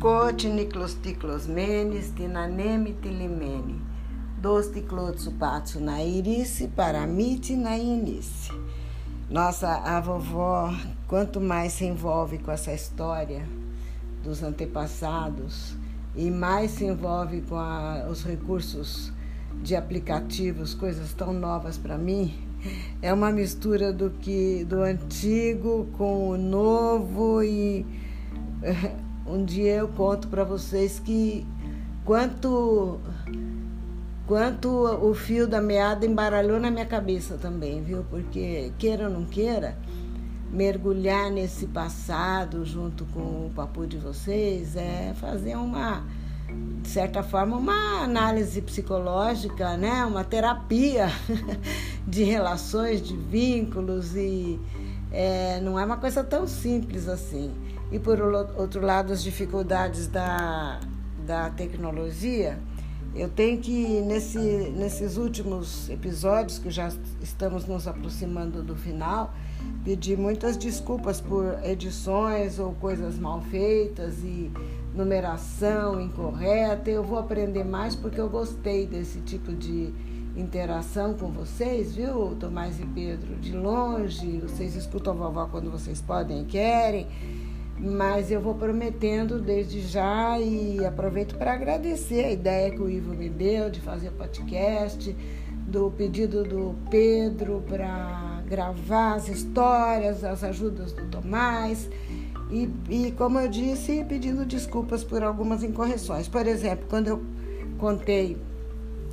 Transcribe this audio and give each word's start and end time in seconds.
Cote 0.00 0.48
Niklos 0.48 0.94
Tiklos 0.94 1.46
Menes, 1.46 2.10
Tinaneme 2.16 2.96
Tilimene, 3.02 3.78
Dos 4.40 4.68
Tiklotsu 4.68 5.30
na 5.78 6.02
Irice, 6.02 6.68
Paramite 6.68 7.54
na 7.54 7.76
Inice. 7.76 8.50
Nossa, 9.28 9.68
a 9.68 10.00
vovó, 10.00 10.72
quanto 11.06 11.38
mais 11.38 11.74
se 11.74 11.84
envolve 11.84 12.38
com 12.38 12.50
essa 12.50 12.72
história 12.72 13.46
dos 14.24 14.42
antepassados 14.42 15.76
e 16.16 16.30
mais 16.30 16.70
se 16.70 16.86
envolve 16.86 17.42
com 17.42 17.56
a, 17.56 18.06
os 18.10 18.24
recursos 18.24 19.12
de 19.62 19.76
aplicativos, 19.76 20.72
coisas 20.72 21.12
tão 21.12 21.34
novas 21.34 21.76
para 21.76 21.98
mim, 21.98 22.32
é 23.02 23.12
uma 23.12 23.30
mistura 23.30 23.92
do 23.92 24.08
que 24.08 24.64
do 24.64 24.80
antigo 24.80 25.88
com 25.98 26.30
o 26.30 26.38
novo 26.38 27.42
e 27.42 27.84
um 29.30 29.44
dia 29.44 29.76
eu 29.76 29.88
conto 29.88 30.28
para 30.28 30.44
vocês 30.44 30.98
que 30.98 31.46
quanto 32.04 32.98
quanto 34.26 34.68
o 34.68 35.14
fio 35.14 35.46
da 35.46 35.60
meada 35.60 36.06
embaralhou 36.06 36.60
na 36.60 36.70
minha 36.70 36.86
cabeça 36.86 37.36
também, 37.36 37.82
viu? 37.82 38.04
Porque 38.08 38.72
queira 38.78 39.08
ou 39.08 39.10
não 39.10 39.24
queira, 39.24 39.76
mergulhar 40.52 41.30
nesse 41.30 41.66
passado 41.66 42.64
junto 42.64 43.04
com 43.06 43.46
o 43.46 43.52
papo 43.54 43.86
de 43.86 43.98
vocês 43.98 44.76
é 44.76 45.14
fazer 45.14 45.56
uma 45.56 46.04
de 46.82 46.88
certa 46.88 47.22
forma 47.22 47.56
uma 47.56 48.02
análise 48.02 48.60
psicológica, 48.62 49.76
né? 49.76 50.04
Uma 50.04 50.24
terapia 50.24 51.08
de 52.06 52.24
relações, 52.24 53.02
de 53.02 53.16
vínculos 53.16 54.16
e 54.16 54.58
é, 55.12 55.60
não 55.60 55.78
é 55.78 55.84
uma 55.84 55.96
coisa 55.96 56.24
tão 56.24 56.46
simples 56.46 57.08
assim. 57.08 57.52
E 57.92 57.98
por 57.98 58.20
outro 58.20 58.80
lado, 58.84 59.12
as 59.12 59.22
dificuldades 59.22 60.06
da, 60.06 60.80
da 61.26 61.50
tecnologia, 61.50 62.58
eu 63.14 63.28
tenho 63.28 63.58
que, 63.58 64.00
nesse, 64.02 64.38
nesses 64.38 65.16
últimos 65.16 65.90
episódios, 65.90 66.58
que 66.58 66.70
já 66.70 66.88
estamos 67.20 67.66
nos 67.66 67.88
aproximando 67.88 68.62
do 68.62 68.76
final, 68.76 69.34
pedir 69.84 70.16
muitas 70.16 70.56
desculpas 70.56 71.20
por 71.20 71.58
edições 71.64 72.60
ou 72.60 72.72
coisas 72.74 73.18
mal 73.18 73.40
feitas 73.42 74.18
e 74.22 74.52
numeração 74.94 76.00
incorreta. 76.00 76.88
Eu 76.88 77.02
vou 77.02 77.18
aprender 77.18 77.64
mais 77.64 77.96
porque 77.96 78.20
eu 78.20 78.28
gostei 78.28 78.86
desse 78.86 79.20
tipo 79.22 79.52
de 79.52 79.92
interação 80.36 81.14
com 81.14 81.32
vocês, 81.32 81.96
viu, 81.96 82.36
Tomás 82.38 82.78
e 82.78 82.86
Pedro? 82.86 83.34
De 83.34 83.52
longe, 83.52 84.38
vocês 84.38 84.76
escutam 84.76 85.12
a 85.14 85.16
vovó 85.16 85.46
quando 85.46 85.68
vocês 85.68 86.00
podem 86.00 86.42
e 86.42 86.44
querem 86.44 87.08
mas 87.80 88.30
eu 88.30 88.40
vou 88.42 88.54
prometendo 88.54 89.40
desde 89.40 89.80
já 89.80 90.38
e 90.38 90.84
aproveito 90.84 91.36
para 91.36 91.54
agradecer 91.54 92.26
a 92.26 92.30
ideia 92.30 92.70
que 92.70 92.80
o 92.80 92.90
Ivo 92.90 93.14
me 93.14 93.30
deu 93.30 93.70
de 93.70 93.80
fazer 93.80 94.10
podcast, 94.10 95.16
do 95.66 95.90
pedido 95.90 96.44
do 96.44 96.74
Pedro 96.90 97.64
para 97.66 98.42
gravar 98.46 99.14
as 99.14 99.28
histórias, 99.28 100.22
as 100.24 100.44
ajudas 100.44 100.92
do 100.92 101.06
Tomás. 101.06 101.88
E, 102.50 102.68
e, 102.90 103.12
como 103.12 103.38
eu 103.38 103.48
disse, 103.48 104.04
pedindo 104.04 104.44
desculpas 104.44 105.02
por 105.02 105.22
algumas 105.22 105.62
incorreções. 105.62 106.28
Por 106.28 106.46
exemplo, 106.46 106.84
quando 106.90 107.06
eu 107.08 107.22
contei 107.78 108.36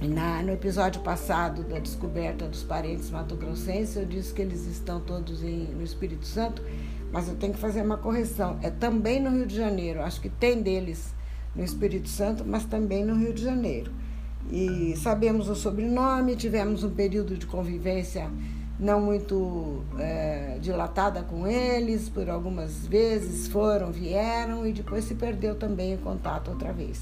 na, 0.01 0.41
no 0.41 0.51
episódio 0.51 1.01
passado 1.01 1.63
da 1.63 1.79
descoberta 1.79 2.47
dos 2.47 2.63
parentes 2.63 3.09
mato-grossenses, 3.11 3.95
eu 3.95 4.05
disse 4.05 4.33
que 4.33 4.41
eles 4.41 4.65
estão 4.65 4.99
todos 4.99 5.41
em, 5.43 5.67
no 5.67 5.83
Espírito 5.83 6.25
Santo 6.25 6.61
mas 7.11 7.27
eu 7.27 7.35
tenho 7.35 7.53
que 7.53 7.59
fazer 7.59 7.81
uma 7.81 7.97
correção. 7.97 8.59
É 8.61 8.69
também 8.69 9.21
no 9.21 9.29
Rio 9.29 9.45
de 9.45 9.55
Janeiro. 9.55 10.01
Acho 10.01 10.21
que 10.21 10.29
tem 10.29 10.61
deles 10.61 11.13
no 11.55 11.63
Espírito 11.63 12.09
Santo, 12.09 12.43
mas 12.45 12.65
também 12.65 13.03
no 13.03 13.15
Rio 13.15 13.33
de 13.33 13.43
Janeiro. 13.43 13.91
E 14.51 14.95
sabemos 14.97 15.49
o 15.49 15.55
sobrenome, 15.55 16.35
tivemos 16.35 16.83
um 16.83 16.91
período 16.91 17.35
de 17.35 17.45
convivência 17.45 18.29
não 18.79 19.01
muito 19.01 19.81
é, 19.97 20.59
dilatada 20.61 21.23
com 21.23 21.47
eles, 21.47 22.09
por 22.09 22.29
algumas 22.29 22.85
vezes 22.85 23.47
foram, 23.47 23.91
vieram 23.91 24.67
e 24.67 24.71
depois 24.71 25.03
se 25.05 25.15
perdeu 25.15 25.55
também 25.55 25.95
o 25.95 25.97
contato 25.97 26.51
outra 26.51 26.71
vez. 26.71 27.01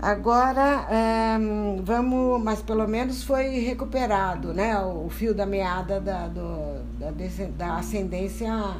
Agora, 0.00 0.86
é, 0.88 1.36
vamos, 1.82 2.40
mas 2.40 2.62
pelo 2.62 2.86
menos 2.86 3.24
foi 3.24 3.58
recuperado 3.58 4.54
né, 4.54 4.78
o 4.78 5.08
fio 5.08 5.34
da 5.34 5.44
meada 5.44 6.00
da, 6.00 6.28
do, 6.28 6.84
da, 7.00 7.10
da 7.56 7.76
ascendência 7.78 8.76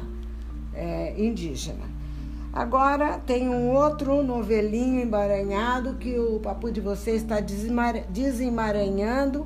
é, 0.73 1.13
indígena. 1.21 1.83
Agora 2.53 3.19
tem 3.19 3.49
um 3.49 3.75
outro 3.75 4.23
novelinho 4.23 5.01
embaranhado 5.01 5.95
que 5.95 6.17
o 6.17 6.39
papo 6.39 6.71
de 6.71 6.79
vocês 6.79 7.21
está 7.21 7.41
desemaranhando, 8.09 9.45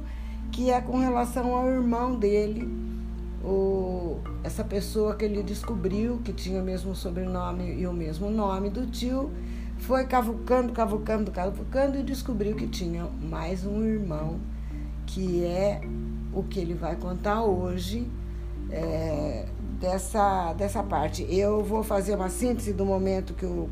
que 0.52 0.70
é 0.70 0.80
com 0.80 1.00
relação 1.00 1.56
ao 1.56 1.68
irmão 1.68 2.16
dele, 2.16 2.72
o, 3.44 4.20
essa 4.44 4.64
pessoa 4.64 5.16
que 5.16 5.26
ele 5.26 5.42
descobriu 5.42 6.20
que 6.24 6.32
tinha 6.32 6.62
o 6.62 6.64
mesmo 6.64 6.96
sobrenome 6.96 7.74
e 7.74 7.88
o 7.88 7.92
mesmo 7.92 8.30
nome 8.30 8.70
do 8.70 8.86
tio 8.86 9.32
foi 9.84 10.06
cavucando, 10.06 10.72
cavucando, 10.72 11.30
cavucando 11.30 11.98
e 11.98 12.04
descobriu 12.04 12.56
que 12.56 12.68
tinha 12.68 13.06
mais 13.22 13.66
um 13.66 13.84
irmão, 13.84 14.40
que 15.06 15.44
é 15.44 15.82
o 16.34 16.42
que 16.42 16.58
ele 16.60 16.74
vai 16.74 16.96
contar 16.96 17.44
hoje 17.44 18.10
é, 18.72 19.46
dessa, 19.82 20.54
dessa 20.54 20.82
parte. 20.82 21.28
Eu 21.30 21.62
vou 21.64 21.84
fazer 21.84 22.16
uma 22.16 22.30
síntese 22.30 22.72
do 22.72 22.86
momento 22.86 23.34
que 23.34 23.46
o, 23.46 23.70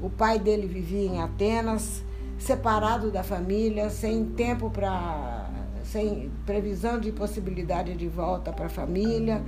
o 0.00 0.08
pai 0.08 0.38
dele 0.38 0.68
vivia 0.68 1.06
em 1.06 1.20
Atenas, 1.20 2.04
separado 2.38 3.10
da 3.10 3.24
família, 3.24 3.90
sem 3.90 4.24
tempo 4.24 4.70
para. 4.70 5.50
sem 5.82 6.30
previsão 6.46 7.00
de 7.00 7.10
possibilidade 7.10 7.96
de 7.96 8.06
volta 8.06 8.52
para 8.52 8.66
a 8.66 8.70
família 8.70 9.42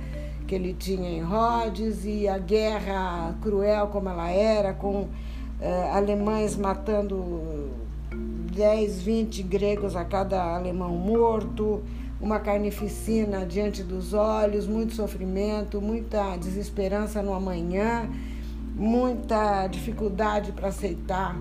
que 0.45 0.55
ele 0.55 0.73
tinha 0.73 1.09
em 1.09 1.21
Rhodes 1.21 2.03
e 2.03 2.27
a 2.27 2.37
guerra 2.37 3.37
cruel 3.41 3.87
como 3.87 4.09
ela 4.09 4.29
era, 4.29 4.73
com 4.73 5.07
é, 5.61 5.91
alemães 5.91 6.57
matando 6.57 7.69
10, 8.51 9.01
20 9.03 9.43
gregos 9.43 9.95
a 9.95 10.03
cada 10.03 10.55
alemão 10.55 10.89
morto, 10.89 11.83
uma 12.19 12.39
carnificina 12.39 13.45
diante 13.45 13.83
dos 13.83 14.13
olhos, 14.13 14.67
muito 14.67 14.93
sofrimento, 14.93 15.79
muita 15.79 16.35
desesperança 16.37 17.21
no 17.21 17.33
amanhã, 17.33 18.09
muita 18.75 19.67
dificuldade 19.67 20.51
para 20.51 20.69
aceitar 20.69 21.35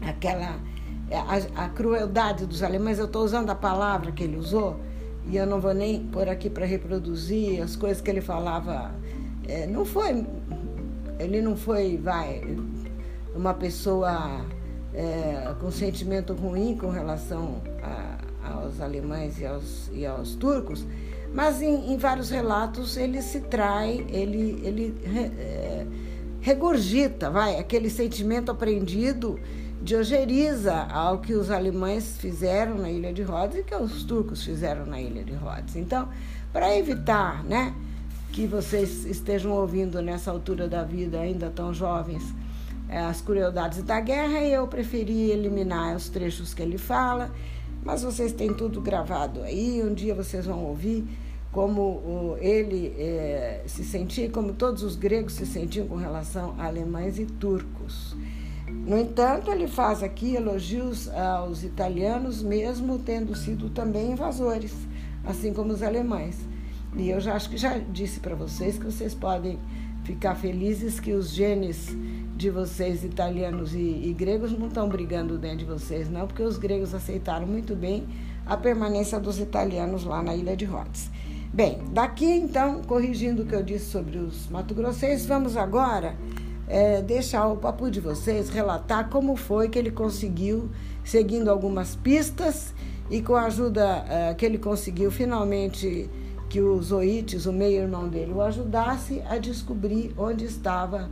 aquela 0.00 0.58
a, 1.12 1.64
a, 1.64 1.68
crueldade 1.68 2.46
dos 2.46 2.62
alemães. 2.62 2.98
Eu 2.98 3.06
estou 3.06 3.24
usando 3.24 3.50
a 3.50 3.54
palavra 3.54 4.12
que 4.12 4.22
ele 4.22 4.36
usou 4.36 4.78
e 5.26 5.36
eu 5.36 5.46
não 5.46 5.60
vou 5.60 5.74
nem 5.74 6.00
por 6.06 6.28
aqui 6.28 6.48
para 6.48 6.64
reproduzir 6.64 7.62
as 7.62 7.76
coisas 7.76 8.00
que 8.00 8.10
ele 8.10 8.20
falava. 8.20 8.92
É, 9.46 9.66
não 9.66 9.84
foi, 9.84 10.24
ele 11.18 11.42
não 11.42 11.56
foi, 11.56 11.96
vai, 11.96 12.42
uma 13.34 13.54
pessoa 13.54 14.44
é, 14.92 15.54
com 15.60 15.70
sentimento 15.70 16.34
ruim 16.34 16.76
com 16.76 16.90
relação 16.90 17.62
a, 17.82 18.52
aos 18.52 18.80
alemães 18.80 19.38
e 19.38 19.46
aos, 19.46 19.90
e 19.92 20.04
aos 20.04 20.34
turcos, 20.34 20.86
mas 21.32 21.62
em, 21.62 21.92
em, 21.92 21.96
vários 21.96 22.30
relatos 22.30 22.96
ele 22.96 23.22
se 23.22 23.40
trai, 23.40 24.04
ele, 24.08 24.60
ele 24.64 24.94
é, 25.04 25.86
regurgita, 26.40 27.30
vai, 27.30 27.58
aquele 27.58 27.88
sentimento 27.88 28.50
aprendido 28.50 29.38
diogeriza 29.82 30.74
ao 30.74 31.20
que 31.20 31.32
os 31.32 31.50
alemães 31.50 32.16
fizeram 32.18 32.76
na 32.76 32.90
ilha 32.90 33.12
de 33.12 33.22
Rhodes 33.22 33.58
e 33.58 33.62
que 33.62 33.74
os 33.74 34.04
turcos 34.04 34.44
fizeram 34.44 34.84
na 34.84 35.00
ilha 35.00 35.24
de 35.24 35.32
Rhodes. 35.32 35.76
Então, 35.76 36.08
para 36.52 36.76
evitar, 36.76 37.42
né, 37.44 37.74
que 38.30 38.46
vocês 38.46 39.06
estejam 39.06 39.52
ouvindo 39.52 40.02
nessa 40.02 40.30
altura 40.30 40.68
da 40.68 40.82
vida 40.84 41.18
ainda 41.18 41.50
tão 41.50 41.72
jovens 41.72 42.22
as 42.98 43.20
crueldades 43.20 43.82
da 43.82 44.00
guerra 44.00 44.40
e 44.40 44.52
eu 44.52 44.66
preferi 44.66 45.30
eliminar 45.30 45.94
os 45.94 46.08
trechos 46.08 46.52
que 46.52 46.62
ele 46.62 46.76
fala, 46.76 47.32
mas 47.84 48.02
vocês 48.02 48.32
têm 48.32 48.52
tudo 48.52 48.80
gravado 48.80 49.42
aí, 49.42 49.82
um 49.82 49.94
dia 49.94 50.14
vocês 50.14 50.44
vão 50.44 50.64
ouvir 50.64 51.06
como 51.52 52.36
ele 52.40 52.94
é, 52.98 53.62
se 53.66 53.84
sentia, 53.84 54.30
como 54.30 54.52
todos 54.52 54.82
os 54.82 54.96
gregos 54.96 55.34
se 55.34 55.46
sentiam 55.46 55.86
com 55.86 55.96
relação 55.96 56.54
a 56.58 56.66
alemães 56.66 57.18
e 57.18 57.26
turcos. 57.26 58.16
No 58.68 58.96
entanto, 58.96 59.50
ele 59.50 59.66
faz 59.66 60.02
aqui 60.02 60.36
elogios 60.36 61.08
aos 61.08 61.64
italianos, 61.64 62.40
mesmo 62.42 63.00
tendo 63.00 63.34
sido 63.34 63.68
também 63.68 64.12
invasores, 64.12 64.72
assim 65.24 65.52
como 65.52 65.72
os 65.72 65.82
alemães. 65.82 66.38
E 66.96 67.10
eu 67.10 67.20
já 67.20 67.34
acho 67.34 67.50
que 67.50 67.56
já 67.56 67.78
disse 67.78 68.20
para 68.20 68.34
vocês 68.34 68.78
que 68.78 68.84
vocês 68.84 69.12
podem 69.12 69.58
ficar 70.04 70.34
felizes 70.36 71.00
que 71.00 71.12
os 71.12 71.30
genes 71.30 71.96
de 72.40 72.48
vocês, 72.48 73.04
italianos 73.04 73.74
e, 73.74 73.78
e 73.78 74.14
gregos, 74.14 74.50
não 74.58 74.68
estão 74.68 74.88
brigando 74.88 75.36
dentro 75.36 75.58
de 75.58 75.64
vocês, 75.66 76.10
não, 76.10 76.26
porque 76.26 76.42
os 76.42 76.56
gregos 76.56 76.94
aceitaram 76.94 77.46
muito 77.46 77.76
bem 77.76 78.08
a 78.46 78.56
permanência 78.56 79.20
dos 79.20 79.38
italianos 79.38 80.04
lá 80.04 80.22
na 80.22 80.34
ilha 80.34 80.56
de 80.56 80.64
Rhodes. 80.64 81.10
Bem, 81.52 81.80
daqui 81.92 82.24
então, 82.24 82.80
corrigindo 82.82 83.42
o 83.42 83.46
que 83.46 83.54
eu 83.54 83.62
disse 83.62 83.90
sobre 83.90 84.16
os 84.16 84.48
mato-grossenses, 84.48 85.26
vamos 85.26 85.54
agora 85.54 86.16
é, 86.66 87.02
deixar 87.02 87.46
o 87.46 87.56
papo 87.58 87.90
de 87.90 88.00
vocês 88.00 88.48
relatar 88.48 89.10
como 89.10 89.36
foi 89.36 89.68
que 89.68 89.78
ele 89.78 89.90
conseguiu, 89.90 90.70
seguindo 91.04 91.50
algumas 91.50 91.94
pistas 91.94 92.72
e 93.10 93.20
com 93.20 93.34
a 93.34 93.42
ajuda 93.42 94.04
é, 94.08 94.34
que 94.34 94.46
ele 94.46 94.56
conseguiu 94.56 95.10
finalmente 95.10 96.08
que 96.48 96.60
o 96.60 96.80
Zoites, 96.82 97.44
o 97.44 97.52
meio-irmão 97.52 98.08
dele, 98.08 98.32
o 98.32 98.40
ajudasse 98.40 99.22
a 99.28 99.36
descobrir 99.36 100.14
onde 100.16 100.46
estava, 100.46 101.10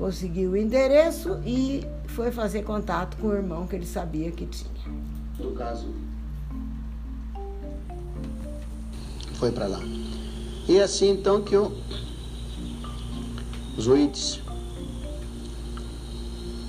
conseguiu 0.00 0.52
o 0.52 0.56
endereço 0.56 1.38
e 1.44 1.86
foi 2.06 2.32
fazer 2.32 2.62
contato 2.62 3.18
com 3.18 3.26
o 3.26 3.34
irmão 3.34 3.66
que 3.66 3.76
ele 3.76 3.84
sabia 3.84 4.30
que 4.30 4.46
tinha. 4.46 4.70
No 5.38 5.52
caso, 5.52 5.88
foi 9.34 9.52
para 9.52 9.66
lá. 9.66 9.80
E 10.66 10.80
assim 10.80 11.10
então 11.10 11.42
que 11.42 11.54
o 11.54 11.70
Zoites 13.78 14.40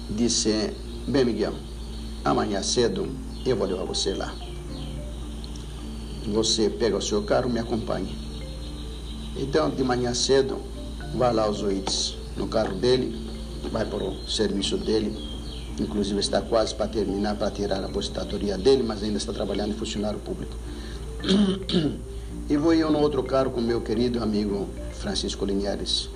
disse, 0.09 0.73
bem 1.07 1.23
Miguel, 1.23 1.53
amanhã 2.25 2.61
cedo 2.61 3.07
eu 3.45 3.55
vou 3.55 3.65
levar 3.65 3.85
você 3.85 4.13
lá. 4.13 4.35
Você 6.33 6.69
pega 6.69 6.97
o 6.97 7.01
seu 7.01 7.23
carro 7.23 7.49
e 7.49 7.53
me 7.53 7.59
acompanhe. 7.59 8.13
Então, 9.37 9.69
de 9.69 9.83
manhã 9.83 10.13
cedo, 10.13 10.59
vai 11.15 11.33
lá 11.33 11.43
aos 11.43 11.59
Zoites 11.59 12.17
no 12.35 12.47
carro 12.47 12.75
dele, 12.75 13.20
vai 13.69 13.85
para 13.85 14.03
o 14.03 14.27
serviço 14.27 14.77
dele, 14.77 15.17
inclusive 15.79 16.19
está 16.19 16.41
quase 16.41 16.73
para 16.75 16.87
terminar, 16.87 17.35
para 17.35 17.51
tirar 17.51 17.81
a 17.83 17.85
aposentadoria 17.85 18.57
dele, 18.57 18.83
mas 18.83 19.03
ainda 19.03 19.17
está 19.17 19.31
trabalhando 19.33 19.71
em 19.71 19.77
funcionário 19.77 20.19
público. 20.19 20.55
E 22.49 22.57
vou 22.57 22.73
eu 22.73 22.91
no 22.91 22.99
outro 22.99 23.23
carro 23.23 23.51
com 23.51 23.61
meu 23.61 23.79
querido 23.79 24.21
amigo 24.21 24.67
Francisco 24.93 25.45
Linhares, 25.45 26.09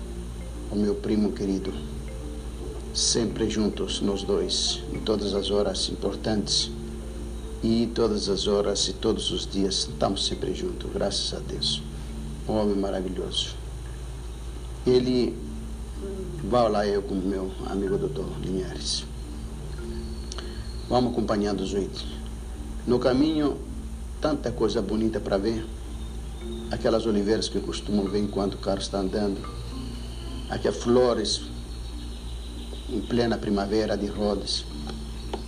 o 0.71 0.75
meu 0.75 0.95
primo 0.95 1.31
querido. 1.31 1.73
Sempre 2.93 3.49
juntos, 3.49 4.01
nós 4.01 4.23
dois, 4.23 4.81
em 4.93 4.99
todas 4.99 5.33
as 5.33 5.51
horas 5.51 5.89
importantes 5.89 6.71
e 7.63 7.89
todas 7.93 8.29
as 8.29 8.47
horas 8.47 8.87
e 8.87 8.93
todos 8.93 9.31
os 9.31 9.47
dias, 9.47 9.87
estamos 9.89 10.25
sempre 10.25 10.53
juntos, 10.53 10.89
graças 10.93 11.33
a 11.33 11.39
Deus. 11.39 11.81
Um 12.47 12.53
homem 12.53 12.75
maravilhoso. 12.75 13.55
Ele 14.85 15.35
vai 16.49 16.69
lá 16.69 16.85
eu 16.85 17.01
com 17.01 17.15
meu 17.15 17.51
amigo 17.67 17.97
doutor 17.97 18.25
Linhares. 18.41 19.03
Vamos 20.87 21.11
acompanhando 21.11 21.61
os 21.61 21.73
oito. 21.73 22.05
No 22.85 22.99
caminho, 22.99 23.57
tanta 24.21 24.51
coisa 24.51 24.79
bonita 24.79 25.19
para 25.19 25.37
ver 25.37 25.65
aquelas 26.69 27.07
oliveiras 27.07 27.49
que 27.49 27.59
costumam 27.59 28.05
ver 28.05 28.19
enquanto 28.19 28.55
o 28.55 28.57
carro 28.59 28.77
está 28.77 28.99
andando, 28.99 29.41
aquelas 30.49 30.77
flores 30.77 31.41
em 32.89 33.01
plena 33.01 33.37
primavera 33.37 33.97
de 33.97 34.05
Rhodes 34.05 34.65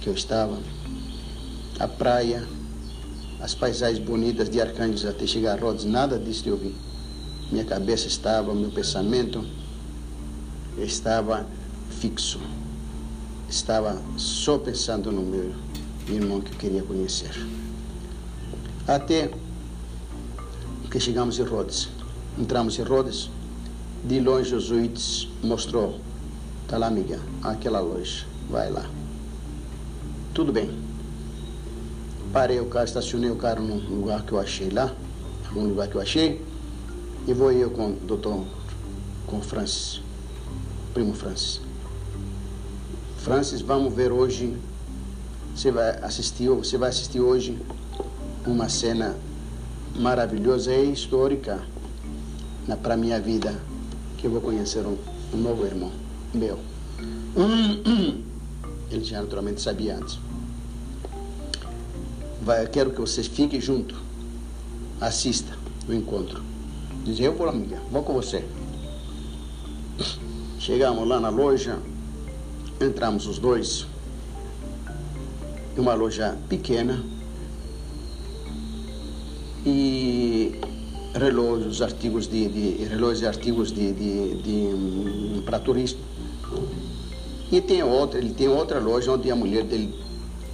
que 0.02 0.10
eu 0.10 0.14
estava, 0.14 0.58
a 1.80 1.88
praia, 1.88 2.48
as 3.40 3.54
paisagens 3.54 4.04
bonitas 4.04 4.50
de 4.50 4.60
Arcângelos 4.60 5.06
até 5.06 5.28
chegar 5.28 5.60
a 5.60 5.62
Rhodes, 5.62 5.86
nada 5.86 6.18
disso 6.18 6.50
eu 6.50 6.58
vi. 6.58 6.74
Minha 7.52 7.66
cabeça 7.66 8.08
estava, 8.08 8.54
meu 8.56 8.72
pensamento 8.72 9.46
estava 10.78 11.46
fixo. 12.00 12.40
Estava 13.50 14.02
só 14.18 14.58
pensando 14.58 15.12
no 15.12 15.22
meu 15.22 15.54
irmão 16.08 16.42
que 16.42 16.52
eu 16.52 16.58
queria 16.58 16.84
conhecer. 16.84 17.32
Até 18.88 19.32
que 20.90 21.00
chegamos 21.00 21.40
em 21.40 21.44
Rhodes. 21.44 21.90
Entramos 22.40 22.78
em 22.80 22.84
Rhodes, 22.84 23.30
de 24.04 24.20
longe 24.20 24.54
os 24.54 24.70
Uites 24.72 25.28
mostrou, 25.44 26.00
está 26.64 26.78
lá 26.78 26.88
amiga, 26.88 27.20
aquela 27.44 27.80
loja, 27.80 28.26
vai 28.50 28.72
lá. 28.72 28.86
Tudo 30.34 30.54
bem. 30.54 30.70
Parei 32.32 32.60
o 32.60 32.66
carro, 32.66 32.86
estacionei 32.86 33.30
o 33.30 33.36
carro 33.36 33.62
num 33.62 33.80
lugar 34.00 34.24
que 34.24 34.34
eu 34.34 34.40
achei 34.40 34.70
lá, 34.70 34.94
algum 35.48 35.68
lugar 35.68 35.88
que 35.88 35.96
eu 35.96 36.02
achei, 36.02 36.42
e 37.28 37.34
vou 37.34 37.52
eu 37.52 37.72
com 37.72 37.92
o 37.92 37.94
doutor, 37.94 38.46
com 39.26 39.38
o 39.38 39.42
Francis, 39.42 40.02
primo 40.98 41.14
Francis. 41.14 41.62
Francis, 43.20 43.62
vamos 43.62 43.94
ver 43.94 44.12
hoje, 44.12 44.58
você 45.56 45.70
vai 45.70 45.92
assistir, 46.04 46.50
você 46.50 46.76
vai 46.76 46.90
assistir 46.90 47.20
hoje 47.20 47.56
uma 48.48 48.68
cena 48.68 49.16
maravilhosa 49.96 50.74
e 50.74 50.92
histórica 50.92 51.64
para 52.82 52.98
minha 52.98 53.20
vida, 53.20 53.54
que 54.18 54.26
eu 54.26 54.32
vou 54.32 54.42
conhecer 54.42 54.88
um, 54.88 54.98
um 55.36 55.38
novo 55.38 55.68
irmão 55.68 55.92
meu. 56.34 56.58
Ele 58.90 59.04
já 59.04 59.22
naturalmente 59.22 59.62
sabia 59.62 59.98
antes. 59.98 60.18
Vai, 62.42 62.66
quero 62.66 62.90
que 62.90 63.00
vocês 63.00 63.28
fiquem 63.28 63.62
junto, 63.62 63.94
assista 65.00 65.54
o 65.88 65.94
encontro. 65.94 66.42
Diz, 67.06 67.20
eu 67.20 67.36
vou, 67.36 67.48
amiga, 67.48 67.80
vou 67.92 68.02
com 68.02 68.14
você. 68.14 68.44
Chegamos 70.68 71.08
lá 71.08 71.18
na 71.18 71.30
loja, 71.30 71.80
entramos 72.82 73.26
os 73.26 73.40
dois, 73.40 73.88
uma 75.78 75.94
loja 75.94 76.38
pequena, 76.50 77.02
e 79.66 80.60
relógios, 81.14 81.82
artigos 81.82 82.28
de, 82.28 82.50
de 82.50 82.84
relógios 82.84 83.22
e 83.22 83.28
artigos 83.28 83.72
de, 83.72 83.94
de, 83.94 84.42
de 84.42 84.52
um, 84.52 85.42
para 85.46 85.58
turismo. 85.58 86.02
E 87.50 87.62
tem 87.62 87.82
outra, 87.82 88.20
ele 88.20 88.34
tem 88.34 88.50
outra 88.50 88.78
loja 88.78 89.14
onde 89.14 89.32
a 89.32 89.38
mulher 89.38 89.64
dele 89.64 89.98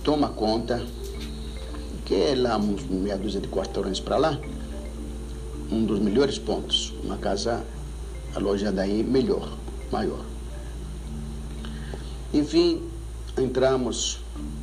toma 0.03 0.29
conta, 0.29 0.85
que 2.05 2.13
é 2.13 2.35
lá 2.35 2.55
uns 2.55 2.85
meia 2.85 3.17
dúzia 3.17 3.41
de 3.41 3.47
quarteirões 3.47 3.99
para 3.99 4.17
lá, 4.17 4.39
um 5.71 5.83
dos 5.83 5.97
melhores 5.97 6.37
pontos, 6.37 6.93
uma 7.03 7.17
casa, 7.17 7.65
a 8.35 8.37
loja 8.37 8.71
daí 8.71 9.03
melhor, 9.03 9.62
maior. 9.93 10.25
Enfim, 12.33 12.81
entramos, 13.37 14.19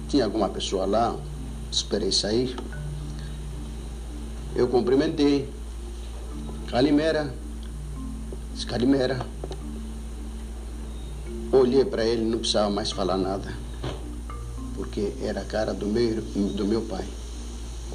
tinha 0.09 0.25
alguma 0.25 0.49
pessoa 0.49 0.85
lá, 0.87 1.17
esperei 1.71 2.11
sair. 2.11 2.56
Eu 4.56 4.67
cumprimentei. 4.67 5.49
Calimera. 6.67 7.32
Calimera. 8.67 9.25
Olhei 11.53 11.84
para 11.84 12.05
ele, 12.05 12.25
não 12.25 12.39
precisava 12.39 12.69
mais 12.69 12.91
falar 12.91 13.17
nada. 13.17 13.55
Porque 14.75 15.13
era 15.22 15.43
a 15.43 15.44
cara 15.44 15.72
do 15.72 15.87
meu, 15.87 16.20
do 16.20 16.65
meu 16.67 16.82
pai. 16.82 17.06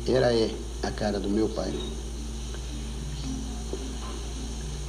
Era 0.08 0.34
é 0.34 0.56
a 0.84 0.92
cara 0.92 1.20
do 1.20 1.30
meu 1.30 1.50
pai. 1.50 1.74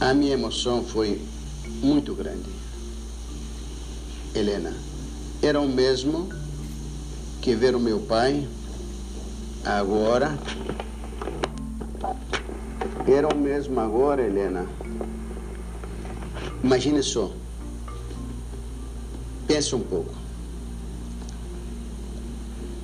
A 0.01 0.15
minha 0.15 0.35
emoção 0.35 0.85
foi 0.85 1.21
muito 1.83 2.15
grande. 2.15 2.51
Helena, 4.35 4.75
era 5.43 5.61
o 5.61 5.69
mesmo 5.69 6.29
que 7.41 7.55
ver 7.55 7.75
o 7.75 7.81
meu 7.81 8.01
pai 8.01 8.47
agora 9.65 10.37
era 13.07 13.29
o 13.29 13.37
mesmo 13.37 13.79
agora, 13.79 14.23
Helena. 14.23 14.67
Imagine 16.63 17.03
só. 17.03 17.31
Pensa 19.47 19.77
um 19.77 19.81
pouco. 19.81 20.13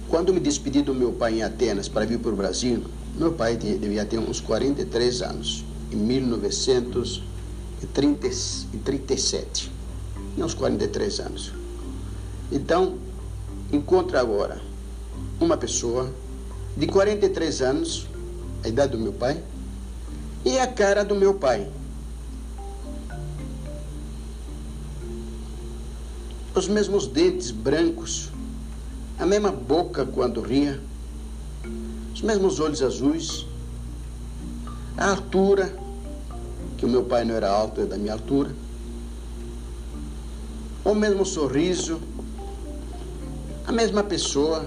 Quando 0.08 0.32
me 0.32 0.38
despedi 0.38 0.82
do 0.82 0.94
meu 0.94 1.12
pai 1.12 1.38
em 1.38 1.42
Atenas 1.42 1.88
para 1.88 2.04
vir 2.04 2.20
para 2.20 2.30
o 2.30 2.36
Brasil, 2.36 2.84
meu 3.16 3.32
pai 3.32 3.56
devia 3.56 4.04
ter 4.04 4.18
uns 4.18 4.40
43 4.40 5.22
anos, 5.22 5.64
em 5.90 5.96
1937. 7.86 9.72
Tinha 10.34 10.46
uns 10.46 10.54
43 10.54 11.20
anos. 11.20 11.52
Então, 12.50 12.98
encontra 13.72 14.20
agora 14.20 14.60
uma 15.40 15.56
pessoa 15.56 16.12
de 16.76 16.86
43 16.86 17.62
anos, 17.62 18.06
a 18.64 18.68
idade 18.68 18.92
do 18.92 18.98
meu 18.98 19.12
pai, 19.12 19.42
e 20.44 20.58
a 20.58 20.66
cara 20.66 21.04
do 21.04 21.14
meu 21.14 21.34
pai. 21.34 21.68
Os 26.54 26.68
mesmos 26.68 27.06
dentes 27.06 27.50
brancos, 27.50 28.30
a 29.18 29.26
mesma 29.26 29.50
boca 29.50 30.04
quando 30.04 30.40
ria, 30.40 30.80
os 32.14 32.20
mesmos 32.20 32.60
olhos 32.60 32.82
azuis, 32.82 33.46
a 34.96 35.10
altura, 35.10 35.81
que 36.82 36.86
o 36.86 36.88
meu 36.88 37.04
pai 37.04 37.24
não 37.24 37.36
era 37.36 37.48
alto, 37.48 37.80
é 37.80 37.84
da 37.84 37.96
minha 37.96 38.12
altura, 38.12 38.50
o 40.84 40.92
mesmo 40.96 41.24
sorriso, 41.24 42.00
a 43.64 43.70
mesma 43.70 44.02
pessoa. 44.02 44.66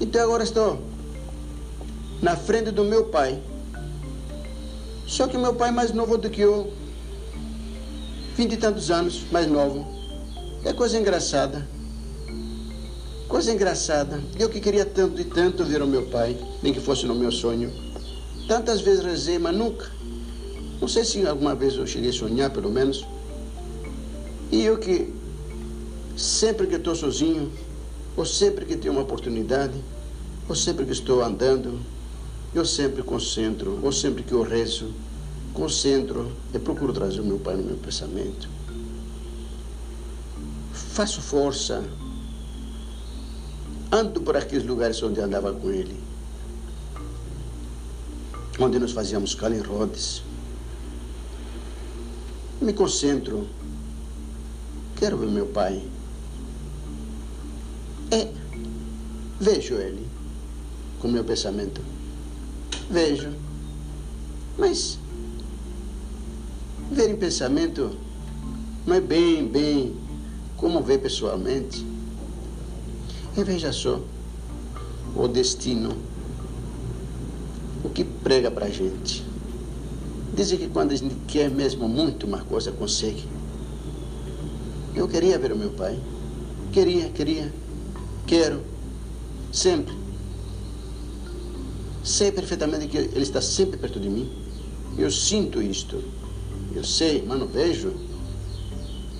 Então 0.00 0.22
agora 0.22 0.42
estou 0.42 0.80
na 2.22 2.34
frente 2.36 2.70
do 2.70 2.84
meu 2.84 3.04
pai 3.04 3.38
só 5.06 5.28
que 5.28 5.36
meu 5.36 5.54
pai 5.54 5.68
é 5.68 5.72
mais 5.72 5.92
novo 5.92 6.16
do 6.16 6.30
que 6.30 6.40
eu, 6.40 6.72
vinte 8.34 8.54
e 8.54 8.56
tantos 8.56 8.90
anos 8.90 9.26
mais 9.30 9.46
novo. 9.46 9.86
É 10.64 10.72
coisa 10.72 10.98
engraçada. 10.98 11.68
Coisa 13.28 13.52
engraçada. 13.52 14.22
Eu 14.38 14.48
que 14.48 14.58
queria 14.58 14.86
tanto 14.86 15.20
e 15.20 15.24
tanto 15.24 15.66
ver 15.66 15.82
o 15.82 15.86
meu 15.86 16.06
pai, 16.06 16.34
nem 16.62 16.72
que 16.72 16.80
fosse 16.80 17.04
no 17.04 17.14
meu 17.14 17.30
sonho. 17.30 17.70
Tantas 18.48 18.80
vezes 18.80 19.04
rezei, 19.04 19.38
mas 19.38 19.54
nunca. 19.54 19.92
Não 20.84 20.88
sei 20.88 21.02
se 21.02 21.26
alguma 21.26 21.54
vez 21.54 21.76
eu 21.76 21.86
cheguei 21.86 22.10
a 22.10 22.12
sonhar, 22.12 22.50
pelo 22.50 22.70
menos. 22.70 23.06
E 24.52 24.64
eu 24.64 24.76
que 24.76 25.10
sempre 26.14 26.66
que 26.66 26.74
estou 26.74 26.94
sozinho, 26.94 27.50
ou 28.14 28.26
sempre 28.26 28.66
que 28.66 28.76
tenho 28.76 28.92
uma 28.92 29.00
oportunidade, 29.00 29.72
ou 30.46 30.54
sempre 30.54 30.84
que 30.84 30.92
estou 30.92 31.24
andando, 31.24 31.80
eu 32.54 32.66
sempre 32.66 33.02
concentro, 33.02 33.80
ou 33.82 33.90
sempre 33.90 34.22
que 34.22 34.32
eu 34.32 34.42
rezo, 34.42 34.92
concentro 35.54 36.30
e 36.52 36.58
procuro 36.58 36.92
trazer 36.92 37.20
o 37.20 37.24
meu 37.24 37.38
pai 37.38 37.56
no 37.56 37.62
meu 37.62 37.78
pensamento. 37.78 38.46
Faço 40.70 41.22
força, 41.22 41.82
ando 43.90 44.20
por 44.20 44.36
aqueles 44.36 44.66
lugares 44.66 45.02
onde 45.02 45.18
andava 45.18 45.50
com 45.50 45.70
ele, 45.70 45.98
onde 48.58 48.78
nós 48.78 48.92
fazíamos 48.92 49.34
cala 49.34 49.56
em 49.56 49.62
rodas. 49.62 50.22
Me 52.60 52.72
concentro, 52.72 53.46
quero 54.96 55.16
ver 55.18 55.28
meu 55.28 55.46
pai. 55.46 55.82
É, 58.10 58.28
vejo 59.40 59.74
ele 59.74 60.06
com 61.00 61.08
meu 61.08 61.24
pensamento. 61.24 61.80
Vejo. 62.88 63.32
Mas 64.56 64.98
ver 66.90 67.10
em 67.10 67.16
pensamento 67.16 67.96
não 68.86 68.94
é 68.94 69.00
bem, 69.00 69.46
bem 69.46 69.96
como 70.56 70.80
ver 70.80 70.98
pessoalmente. 70.98 71.84
E 73.36 73.42
veja 73.42 73.72
só, 73.72 74.00
o 75.16 75.26
destino, 75.26 75.96
o 77.82 77.88
que 77.88 78.04
prega 78.04 78.50
para 78.50 78.70
gente. 78.70 79.33
Dizem 80.34 80.58
que 80.58 80.68
quando 80.68 80.92
a 80.92 80.96
gente 80.96 81.14
quer 81.28 81.48
mesmo 81.48 81.88
muito 81.88 82.26
uma 82.26 82.38
coisa, 82.38 82.72
consegue. 82.72 83.24
Eu 84.94 85.06
queria 85.06 85.38
ver 85.38 85.52
o 85.52 85.56
meu 85.56 85.70
pai. 85.70 85.98
Queria, 86.72 87.08
queria. 87.10 87.52
Quero. 88.26 88.62
Sempre. 89.52 89.94
Sei 92.02 92.32
perfeitamente 92.32 92.88
que 92.88 92.96
ele 92.96 93.22
está 93.22 93.40
sempre 93.40 93.76
perto 93.76 94.00
de 94.00 94.08
mim. 94.08 94.28
Eu 94.98 95.10
sinto 95.10 95.62
isto. 95.62 96.02
Eu 96.74 96.82
sei, 96.82 97.24
mas 97.26 97.38
não 97.38 97.46
vejo. 97.46 97.92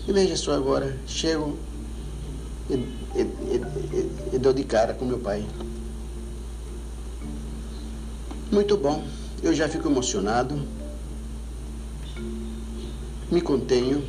E 0.07 0.13
veja 0.13 0.37
só 0.37 0.53
agora, 0.53 0.99
chego 1.07 1.57
e, 2.69 2.75
e, 2.75 3.21
e, 3.21 4.35
e 4.35 4.39
dou 4.39 4.53
de 4.53 4.65
cara 4.65 4.95
com 4.95 5.05
meu 5.05 5.19
pai. 5.19 5.45
Muito 8.51 8.77
bom. 8.77 9.05
Eu 9.43 9.55
já 9.55 9.69
fico 9.69 9.89
emocionado. 9.89 10.74
Me 13.31 13.41
contenho. 13.41 14.05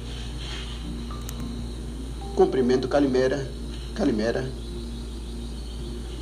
Cumprimento 2.36 2.88
Calimera. 2.88 3.50
Calimera. 3.96 4.52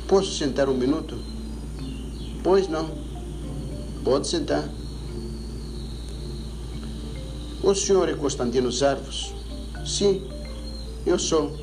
Posso 0.06 0.32
sentar 0.36 0.68
um 0.68 0.74
minuto? 0.74 1.18
Pois 2.42 2.68
não. 2.68 2.90
Pode 4.04 4.28
sentar. 4.28 4.68
O 7.62 7.74
senhor 7.74 8.08
é 8.08 8.14
Constantino 8.14 8.70
Zarvos? 8.70 9.32
Sim, 9.86 10.22
eu 11.06 11.18
sou. 11.18 11.56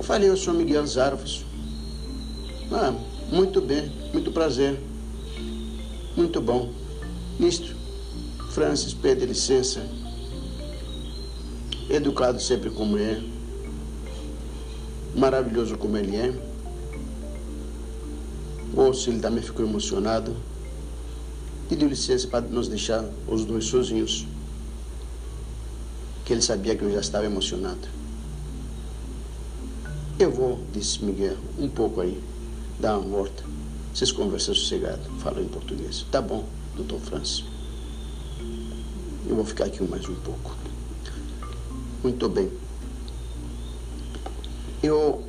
Falei, 0.00 0.30
eu 0.30 0.36
sou 0.36 0.54
Miguel 0.54 0.86
Zarvos. 0.86 1.44
Ah, 2.72 2.94
muito 3.30 3.60
bem, 3.60 3.92
muito 4.12 4.32
prazer. 4.32 4.80
Muito 6.16 6.40
bom. 6.40 6.72
Nisto, 7.38 7.76
Francis 8.52 8.92
pede 8.92 9.24
licença. 9.24 9.80
Educado 11.88 12.38
sempre 12.38 12.68
como 12.68 12.98
é. 12.98 13.22
Maravilhoso 15.16 15.78
como 15.78 15.96
ele 15.96 16.14
é. 16.14 16.34
Ou 18.76 18.92
ele 19.06 19.20
também 19.20 19.42
ficou 19.42 19.66
emocionado, 19.66 20.36
pediu 21.68 21.88
licença 21.88 22.28
para 22.28 22.42
nos 22.42 22.68
deixar 22.68 23.02
os 23.26 23.44
dois 23.46 23.64
sozinhos. 23.64 24.26
Que 26.26 26.34
ele 26.34 26.42
sabia 26.42 26.76
que 26.76 26.82
eu 26.82 26.92
já 26.92 27.00
estava 27.00 27.24
emocionado. 27.24 27.88
Eu 30.18 30.30
vou, 30.30 30.60
disse 30.74 31.02
Miguel, 31.02 31.36
um 31.58 31.68
pouco 31.68 32.02
aí, 32.02 32.22
dar 32.78 32.98
uma 32.98 33.08
volta. 33.16 33.44
Vocês 33.94 34.12
conversam 34.12 34.54
sossegado, 34.54 35.02
falam 35.20 35.42
em 35.42 35.48
português. 35.48 36.04
Tá 36.10 36.20
bom, 36.20 36.44
doutor 36.76 37.00
Francis. 37.00 37.51
Eu 39.26 39.36
vou 39.36 39.44
ficar 39.44 39.64
aqui 39.66 39.82
mais 39.84 40.08
um 40.08 40.14
pouco. 40.16 40.56
Muito 42.02 42.28
bem. 42.28 42.50
Eu 44.82 45.22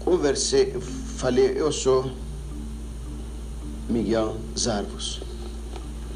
conversei, 0.00 0.72
falei, 0.80 1.52
eu 1.56 1.70
sou 1.70 2.10
Miguel 3.88 4.36
Zarvos. 4.58 5.20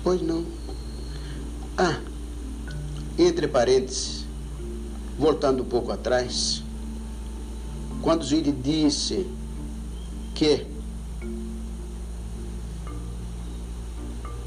Pois 0.02 0.20
não. 0.20 0.44
Ah, 1.78 2.00
entre 3.16 3.46
parênteses, 3.46 4.24
voltando 5.18 5.62
um 5.62 5.66
pouco 5.66 5.92
atrás, 5.92 6.62
quando 8.02 8.24
Zuide 8.24 8.50
disse 8.50 9.26
que 10.34 10.66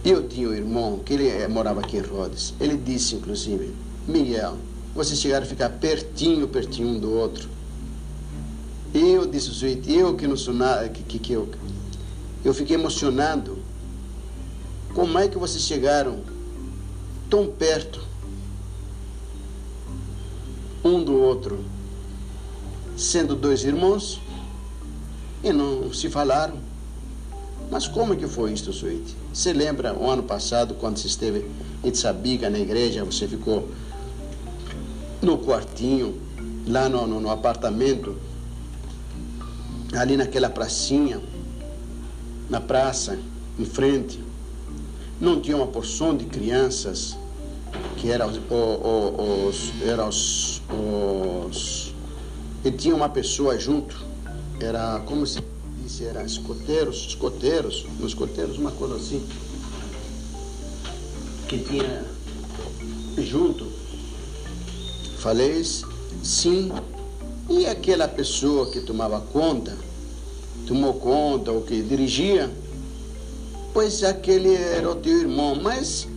eu 0.06 0.28
tinha 0.28 0.48
um 0.48 0.54
irmão, 0.54 1.00
que 1.00 1.14
ele 1.14 1.28
eh, 1.28 1.48
morava 1.48 1.80
aqui 1.80 1.98
em 1.98 2.02
Rhodes, 2.02 2.54
ele 2.60 2.78
disse 2.78 3.16
inclusive, 3.16 3.74
Miguel, 4.08 4.56
vocês 4.94 5.20
chegaram 5.20 5.46
a 5.46 5.50
ficar 5.50 5.70
pertinho, 5.70 6.48
pertinho 6.48 6.90
um 6.90 7.00
do 7.00 7.12
outro. 7.12 7.50
Eu, 8.94 9.26
disse 9.26 9.50
eu 9.88 10.16
que 10.16 10.28
não 10.28 10.38
sou 10.38 10.54
nada, 10.54 10.88
que, 10.88 11.02
que, 11.04 11.20
que 11.20 11.34
eu, 11.34 11.50
eu 12.46 12.54
fiquei 12.54 12.76
emocionado. 12.76 13.58
Como 14.94 15.18
é 15.18 15.28
que 15.28 15.38
vocês 15.38 15.64
chegaram 15.64 16.22
tão 17.30 17.48
perto 17.48 18.00
um 20.84 21.04
do 21.04 21.16
outro, 21.16 21.66
sendo 22.96 23.36
dois 23.36 23.64
irmãos, 23.64 24.22
e 25.44 25.52
não 25.52 25.92
se 25.92 26.10
falaram? 26.10 26.65
Mas 27.70 27.88
como 27.88 28.14
é 28.14 28.16
que 28.16 28.28
foi 28.28 28.54
isso, 28.54 28.72
Suíte? 28.72 29.16
Você 29.34 29.52
lembra 29.52 29.94
o 29.94 30.10
ano 30.10 30.24
passado, 30.24 30.76
quando 30.76 30.98
você 30.98 31.08
esteve 31.08 31.46
em 31.84 31.88
Itzabiga, 31.88 32.50
na 32.50 32.60
igreja, 32.60 33.04
você 33.04 33.28
ficou 33.28 33.68
no 35.22 35.38
quartinho, 35.40 36.20
lá 36.68 36.88
no, 36.88 37.08
no, 37.08 37.20
no 37.20 37.30
apartamento, 37.30 38.16
ali 39.94 40.16
naquela 40.16 40.50
pracinha, 40.50 41.22
na 42.50 42.62
praça, 42.62 43.18
em 43.58 43.66
frente, 43.66 44.20
não 45.20 45.40
tinha 45.40 45.58
uma 45.58 45.68
porção 45.68 46.16
de 46.16 46.26
crianças 46.26 47.18
que 47.98 48.12
eram 48.12 48.28
os, 48.28 48.38
os, 48.38 49.82
era 49.82 50.08
os, 50.08 50.62
os, 51.50 51.94
e 52.64 52.72
tinha 52.72 52.96
uma 52.96 53.10
pessoa 53.10 53.58
junto, 53.60 54.04
era 54.60 55.02
como 55.06 55.26
se 55.26 55.42
disse, 55.86 56.04
era 56.04 56.24
escoteiros, 56.24 57.06
escoteiros, 57.10 57.86
nos 58.00 58.10
escoteiros, 58.10 58.58
uma 58.58 58.72
coisa 58.72 58.96
assim, 58.96 59.24
que 61.48 61.60
tinha 61.60 62.04
junto. 63.20 63.72
Falei, 65.20 65.64
sim, 66.24 66.72
e 67.48 67.68
aquela 67.68 68.08
pessoa 68.08 68.72
que 68.72 68.82
tomava 68.82 69.22
conta, 69.22 69.78
tomou 70.66 70.96
conta 70.96 71.52
ou 71.52 71.62
que 71.62 71.82
dirigia, 71.84 72.52
pois 73.72 74.04
aquele 74.04 74.56
era 74.56 74.90
o 74.90 74.96
teu 74.96 75.20
irmão. 75.20 75.56
Mas, 75.62 76.08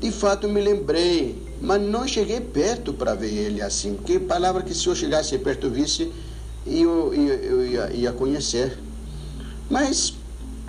de 0.00 0.12
fato, 0.12 0.46
me 0.48 0.60
lembrei, 0.60 1.42
mas 1.62 1.80
não 1.80 2.06
cheguei 2.06 2.40
perto 2.40 2.92
para 2.92 3.14
ver 3.14 3.32
ele 3.32 3.62
assim, 3.62 3.94
porque 3.94 4.18
palavra 4.18 4.62
que 4.62 4.74
se 4.74 4.86
eu 4.86 4.94
chegasse 4.94 5.38
perto 5.38 5.70
visse, 5.70 6.12
eu, 6.66 7.14
eu, 7.14 7.34
eu 7.34 7.66
ia, 7.66 7.90
ia 7.94 8.12
conhecer. 8.12 8.83
Mas, 9.70 10.14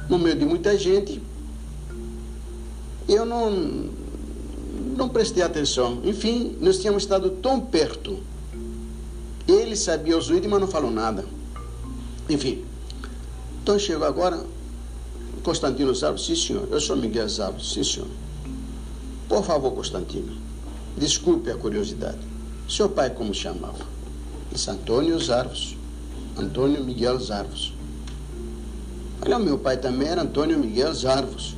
no 0.09 0.17
meio 0.17 0.35
de 0.35 0.45
muita 0.45 0.77
gente, 0.77 1.21
eu 3.07 3.25
não, 3.25 3.89
não 4.97 5.09
prestei 5.09 5.43
atenção. 5.43 6.01
Enfim, 6.03 6.55
nós 6.59 6.79
tínhamos 6.79 7.03
estado 7.03 7.29
tão 7.29 7.59
perto 7.59 8.19
ele 9.47 9.75
sabia 9.75 10.17
os 10.17 10.27
vídeos, 10.27 10.47
mas 10.47 10.59
não 10.59 10.67
falou 10.67 10.89
nada. 10.89 11.23
Enfim. 12.27 12.63
Então 13.61 13.77
chegou 13.77 14.07
agora 14.07 14.43
Constantino 15.43 15.93
Zaros. 15.93 16.25
Sim, 16.25 16.35
senhor. 16.35 16.67
Eu 16.71 16.81
sou 16.81 16.95
Miguel 16.95 17.29
Zaros. 17.29 17.73
Sim, 17.73 17.83
senhor. 17.83 18.07
Por 19.29 19.43
favor, 19.43 19.71
Constantino. 19.71 20.35
Desculpe 20.97 21.51
a 21.51 21.55
curiosidade. 21.55 22.17
Seu 22.67 22.89
pai 22.89 23.11
como 23.11 23.33
chamava? 23.33 23.85
Disse 24.51 24.69
Antônio 24.69 25.19
Zarvos. 25.19 25.77
Antônio 26.35 26.83
Miguel 26.83 27.19
Zarvos. 27.19 27.73
Olha, 29.25 29.39
meu 29.39 29.57
pai 29.57 29.75
também 29.75 30.07
era 30.07 30.21
Antônio 30.21 30.59
Miguel 30.59 30.93
Zarvos. 30.93 31.55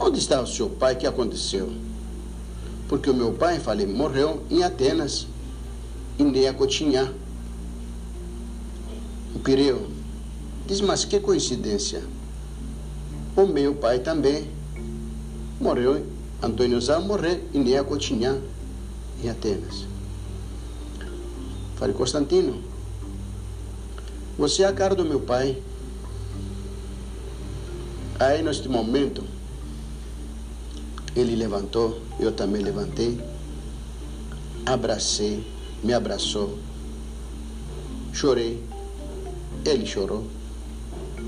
Onde 0.00 0.18
está 0.18 0.40
o 0.40 0.46
seu 0.46 0.70
pai? 0.70 0.94
O 0.94 0.96
que 0.96 1.06
aconteceu? 1.06 1.70
Porque 2.88 3.10
o 3.10 3.14
meu 3.14 3.34
pai, 3.34 3.60
falei, 3.60 3.86
morreu 3.86 4.42
em 4.50 4.62
Atenas, 4.62 5.26
em 6.18 6.24
Neacotinhá. 6.24 7.12
O 9.34 9.38
Pireu 9.40 9.90
diz, 10.66 10.80
mas 10.80 11.04
que 11.04 11.20
coincidência. 11.20 12.02
O 13.36 13.44
meu 13.44 13.74
pai 13.74 13.98
também 13.98 14.48
morreu, 15.60 16.02
Antônio 16.42 16.80
Zá 16.80 16.98
morreu 16.98 17.42
em 17.52 17.58
Neacotinhá, 17.62 18.38
em 19.22 19.28
Atenas. 19.28 19.84
Falei, 21.76 21.94
Constantino, 21.94 22.62
você 24.38 24.62
é 24.62 24.66
a 24.66 24.72
cara 24.72 24.94
do 24.94 25.04
meu 25.04 25.20
pai. 25.20 25.62
Aí, 28.18 28.42
neste 28.42 28.68
momento, 28.68 29.24
ele 31.16 31.34
levantou, 31.34 32.00
eu 32.20 32.30
também 32.30 32.62
levantei, 32.62 33.20
abracei, 34.64 35.44
me 35.82 35.92
abraçou, 35.92 36.56
chorei, 38.12 38.62
ele 39.64 39.84
chorou. 39.84 40.24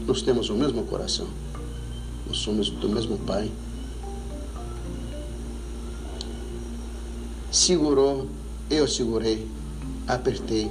Nós 0.07 0.23
temos 0.23 0.49
o 0.49 0.55
mesmo 0.55 0.85
coração, 0.85 1.27
nós 2.25 2.39
somos 2.39 2.71
do 2.71 2.89
mesmo 2.89 3.19
pai. 3.19 3.51
Segurou, 7.51 8.29
eu 8.71 8.87
segurei, 8.87 9.49
apertei, 10.07 10.71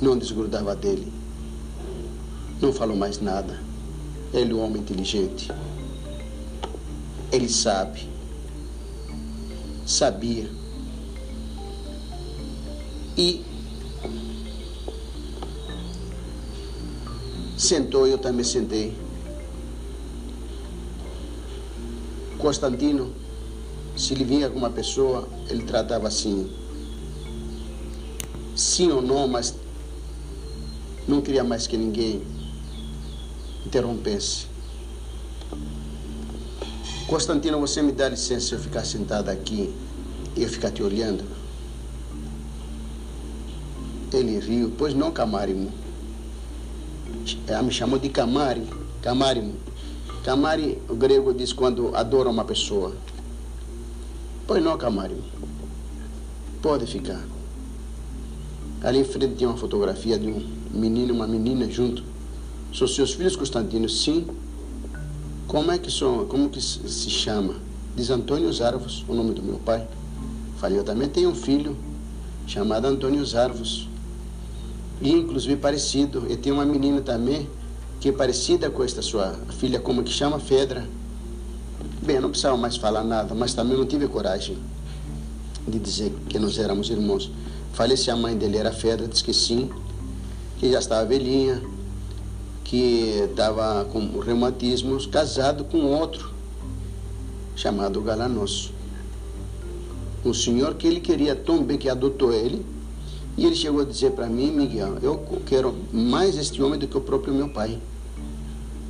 não 0.00 0.18
desgrudava 0.18 0.74
dele, 0.74 1.12
não 2.60 2.72
falou 2.72 2.96
mais 2.96 3.20
nada. 3.20 3.67
Ele 4.32 4.52
é 4.52 4.54
um 4.54 4.62
homem 4.62 4.82
inteligente. 4.82 5.50
Ele 7.32 7.48
sabe. 7.48 8.08
Sabia. 9.86 10.50
E 13.16 13.42
sentou, 17.56 18.06
eu 18.06 18.18
também 18.18 18.44
sentei. 18.44 18.96
Constantino, 22.38 23.12
se 23.96 24.14
ele 24.14 24.24
vinha 24.24 24.48
com 24.48 24.58
uma 24.58 24.70
pessoa, 24.70 25.28
ele 25.48 25.64
tratava 25.64 26.06
assim. 26.06 26.48
Sim 28.54 28.92
ou 28.92 29.02
não, 29.02 29.26
mas 29.26 29.54
não 31.06 31.20
queria 31.20 31.42
mais 31.42 31.66
que 31.66 31.76
ninguém 31.76 32.22
interrompesse. 33.66 34.46
Constantino, 37.06 37.58
você 37.58 37.80
me 37.80 37.92
dá 37.92 38.08
licença 38.08 38.54
eu 38.54 38.58
ficar 38.58 38.84
sentado 38.84 39.30
aqui 39.30 39.74
e 40.36 40.42
eu 40.42 40.48
ficar 40.48 40.70
te 40.70 40.82
olhando? 40.82 41.24
Ele 44.12 44.38
riu, 44.38 44.72
pois 44.76 44.94
não, 44.94 45.10
Camarimo. 45.10 45.70
Ela 47.46 47.62
me 47.62 47.72
chamou 47.72 47.98
de 47.98 48.08
Camari, 48.08 48.66
Camarimo. 49.02 49.54
Camari, 50.22 50.80
o 50.88 50.94
grego 50.94 51.32
diz 51.32 51.52
quando 51.52 51.94
adora 51.94 52.28
uma 52.28 52.44
pessoa. 52.44 52.94
Pois 54.46 54.62
não, 54.62 54.76
Camarimo. 54.76 55.22
Pode 56.60 56.86
ficar. 56.86 57.22
Ali 58.82 59.00
em 59.00 59.04
frente 59.04 59.36
tinha 59.36 59.48
uma 59.48 59.58
fotografia 59.58 60.18
de 60.18 60.28
um 60.28 60.46
menino 60.70 61.08
e 61.08 61.16
uma 61.16 61.26
menina 61.26 61.68
junto. 61.70 62.02
São 62.72 62.86
seus 62.86 63.14
filhos, 63.14 63.36
Constantino? 63.36 63.88
Sim. 63.88 64.26
Como 65.46 65.72
é 65.72 65.78
que 65.78 65.90
são, 65.90 66.26
como 66.26 66.50
que 66.50 66.60
se 66.60 67.10
chama? 67.10 67.54
Diz 67.96 68.10
Antônio 68.10 68.52
Zarvos, 68.52 69.04
o 69.08 69.14
nome 69.14 69.32
do 69.32 69.42
meu 69.42 69.56
pai. 69.56 69.86
Falei, 70.58 70.78
eu 70.78 70.84
também 70.84 71.08
tenho 71.08 71.30
um 71.30 71.34
filho 71.34 71.76
chamado 72.46 72.86
Antônio 72.86 73.24
Zarvos. 73.24 73.88
E 75.00 75.10
inclusive 75.10 75.56
parecido. 75.56 76.26
Eu 76.28 76.36
tenho 76.36 76.56
uma 76.56 76.64
menina 76.64 77.00
também 77.00 77.48
que 78.00 78.10
é 78.10 78.12
parecida 78.12 78.70
com 78.70 78.84
esta 78.84 79.02
sua 79.02 79.34
filha, 79.58 79.80
como 79.80 80.02
que 80.02 80.12
chama? 80.12 80.38
Fedra. 80.38 80.86
Bem, 82.02 82.20
não 82.20 82.30
precisava 82.30 82.56
mais 82.56 82.76
falar 82.76 83.02
nada, 83.02 83.34
mas 83.34 83.54
também 83.54 83.76
não 83.76 83.86
tive 83.86 84.06
coragem 84.06 84.56
de 85.66 85.78
dizer 85.78 86.12
que 86.28 86.38
nós 86.38 86.58
éramos 86.58 86.88
irmãos. 86.90 87.30
Falei 87.72 87.96
se 87.96 88.10
a 88.10 88.16
mãe 88.16 88.36
dele 88.36 88.56
era 88.56 88.72
Fedra, 88.72 89.06
disse 89.06 89.24
que 89.24 89.34
sim, 89.34 89.70
que 90.58 90.70
já 90.70 90.78
estava 90.78 91.04
velhinha, 91.04 91.62
que 92.68 93.24
estava 93.30 93.86
com 93.86 94.18
reumatismos, 94.18 95.06
casado 95.06 95.64
com 95.64 95.78
outro, 95.86 96.34
chamado 97.56 98.02
Galanoso. 98.02 98.72
Um 100.22 100.34
senhor 100.34 100.74
que 100.74 100.86
ele 100.86 101.00
queria 101.00 101.34
tão 101.34 101.62
bem 101.64 101.78
que 101.78 101.88
adotou 101.88 102.30
ele, 102.30 102.64
e 103.38 103.46
ele 103.46 103.54
chegou 103.54 103.80
a 103.80 103.84
dizer 103.84 104.10
para 104.10 104.26
mim, 104.26 104.50
Miguel, 104.50 104.98
eu 105.00 105.18
quero 105.46 105.74
mais 105.90 106.36
este 106.36 106.62
homem 106.62 106.78
do 106.78 106.86
que 106.86 106.98
o 106.98 107.00
próprio 107.00 107.32
meu 107.32 107.48
pai. 107.48 107.78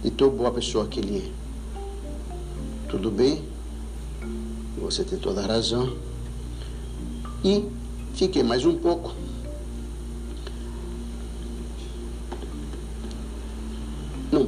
E 0.03 0.11
tão 0.11 0.29
boa 0.29 0.51
pessoa 0.51 0.87
que 0.87 0.99
ele 0.99 1.19
é. 1.19 2.89
Tudo 2.89 3.13
bem? 3.13 3.45
Você 4.79 5.05
tem 5.05 5.21
toda 5.21 5.41
a 5.41 5.47
razão. 5.47 5.97
E 7.45 7.65
fiquei 8.15 8.43
mais 8.43 8.67
um 8.67 8.77
pouco. 8.77 9.15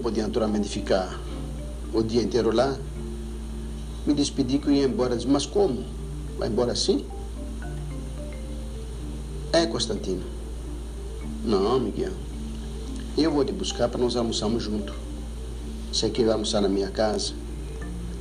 Podia 0.00 0.24
naturalmente 0.24 0.68
ficar 0.68 1.20
o 1.92 2.02
dia 2.02 2.22
inteiro 2.22 2.54
lá. 2.54 2.76
Me 4.06 4.14
despedi 4.14 4.58
que 4.58 4.66
eu 4.68 4.72
ia 4.72 4.84
embora. 4.84 5.14
Disse, 5.14 5.28
mas 5.28 5.46
como? 5.46 5.84
Vai 6.38 6.48
embora 6.48 6.72
assim? 6.72 7.04
É, 9.52 9.66
Constantino. 9.66 10.22
Não, 11.44 11.78
Miguel. 11.78 12.12
Eu 13.16 13.30
vou 13.30 13.44
te 13.44 13.52
buscar 13.52 13.88
para 13.88 14.00
nós 14.00 14.16
almoçarmos 14.16 14.62
juntos. 14.62 14.94
Você 15.92 16.08
quer 16.08 16.30
almoçar 16.30 16.60
na 16.60 16.68
minha 16.68 16.90
casa? 16.90 17.32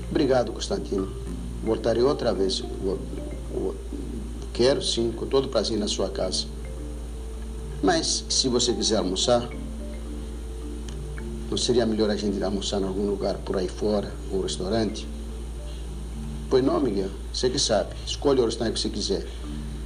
Obrigado, 0.09 0.51
Constantino. 0.51 1.07
Voltarei 1.63 2.01
outra 2.03 2.33
vez. 2.33 2.63
Quero 4.53 4.81
sim, 4.81 5.11
com 5.11 5.25
todo 5.25 5.47
prazer 5.47 5.77
na 5.77 5.87
sua 5.87 6.09
casa. 6.09 6.45
Mas 7.81 8.25
se 8.27 8.49
você 8.49 8.73
quiser 8.73 8.97
almoçar, 8.97 9.47
não 11.49 11.57
seria 11.57 11.85
melhor 11.85 12.09
a 12.09 12.15
gente 12.15 12.37
ir 12.37 12.43
almoçar 12.43 12.79
em 12.79 12.85
algum 12.85 13.09
lugar 13.09 13.35
por 13.37 13.57
aí 13.57 13.67
fora, 13.67 14.13
ou 14.31 14.41
restaurante? 14.41 15.07
Pois 16.49 16.63
não, 16.63 16.79
Miguel. 16.79 17.09
Você 17.33 17.49
que 17.49 17.59
sabe. 17.59 17.95
Escolhe 18.05 18.39
o 18.39 18.45
restaurante 18.45 18.75
que 18.75 18.81
você 18.81 18.89
quiser. 18.89 19.27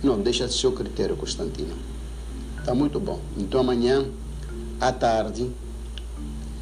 Não, 0.03 0.19
deixa 0.21 0.47
de 0.47 0.53
seu 0.53 0.71
critério, 0.71 1.15
Constantino. 1.15 1.75
Tá 2.65 2.73
muito 2.73 2.99
bom. 2.99 3.19
Então 3.37 3.61
amanhã, 3.61 4.05
à 4.79 4.91
tarde, 4.91 5.49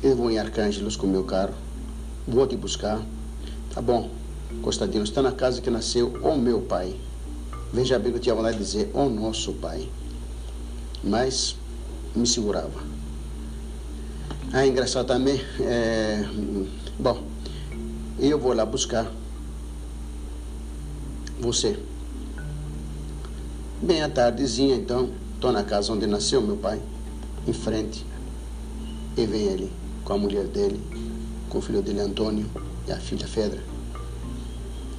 eu 0.03 0.15
vou 0.15 0.29
em 0.29 0.37
Arcângelos 0.37 0.95
com 0.95 1.07
meu 1.07 1.23
carro. 1.23 1.53
Vou 2.27 2.45
te 2.45 2.55
buscar. 2.55 3.01
Tá 3.73 3.81
bom. 3.81 4.09
Constantino, 4.61 5.03
está 5.03 5.21
na 5.21 5.31
casa 5.31 5.61
que 5.61 5.69
nasceu 5.69 6.09
o 6.21 6.37
meu 6.37 6.61
pai. 6.61 6.95
Veja 7.73 7.97
bem 7.97 8.11
que 8.11 8.17
eu 8.17 8.21
tinha 8.21 8.35
vontade 8.35 8.57
de 8.57 8.63
dizer 8.63 8.91
o 8.93 9.09
nosso 9.09 9.53
pai. 9.53 9.87
Mas 11.03 11.55
me 12.15 12.27
segurava. 12.27 12.90
Ah, 14.53 14.67
engraçado 14.67 15.07
também. 15.07 15.41
É... 15.61 16.25
Bom, 16.99 17.23
eu 18.19 18.37
vou 18.37 18.53
lá 18.53 18.65
buscar 18.65 19.09
você. 21.39 21.79
Bem 23.81 24.03
à 24.03 24.09
tardezinha, 24.09 24.75
então, 24.75 25.09
estou 25.35 25.53
na 25.53 25.63
casa 25.63 25.93
onde 25.93 26.05
nasceu 26.05 26.41
meu 26.41 26.57
pai, 26.57 26.81
em 27.47 27.53
frente. 27.53 28.05
E 29.15 29.25
vem 29.25 29.43
ele 29.43 29.71
com 30.03 30.13
a 30.13 30.17
mulher 30.17 30.45
dele, 30.47 30.81
com 31.49 31.59
o 31.59 31.61
filho 31.61 31.81
dele 31.81 32.01
Antônio 32.01 32.45
e 32.85 32.91
a 32.91 32.97
filha 32.97 33.27
Fedra. 33.27 33.63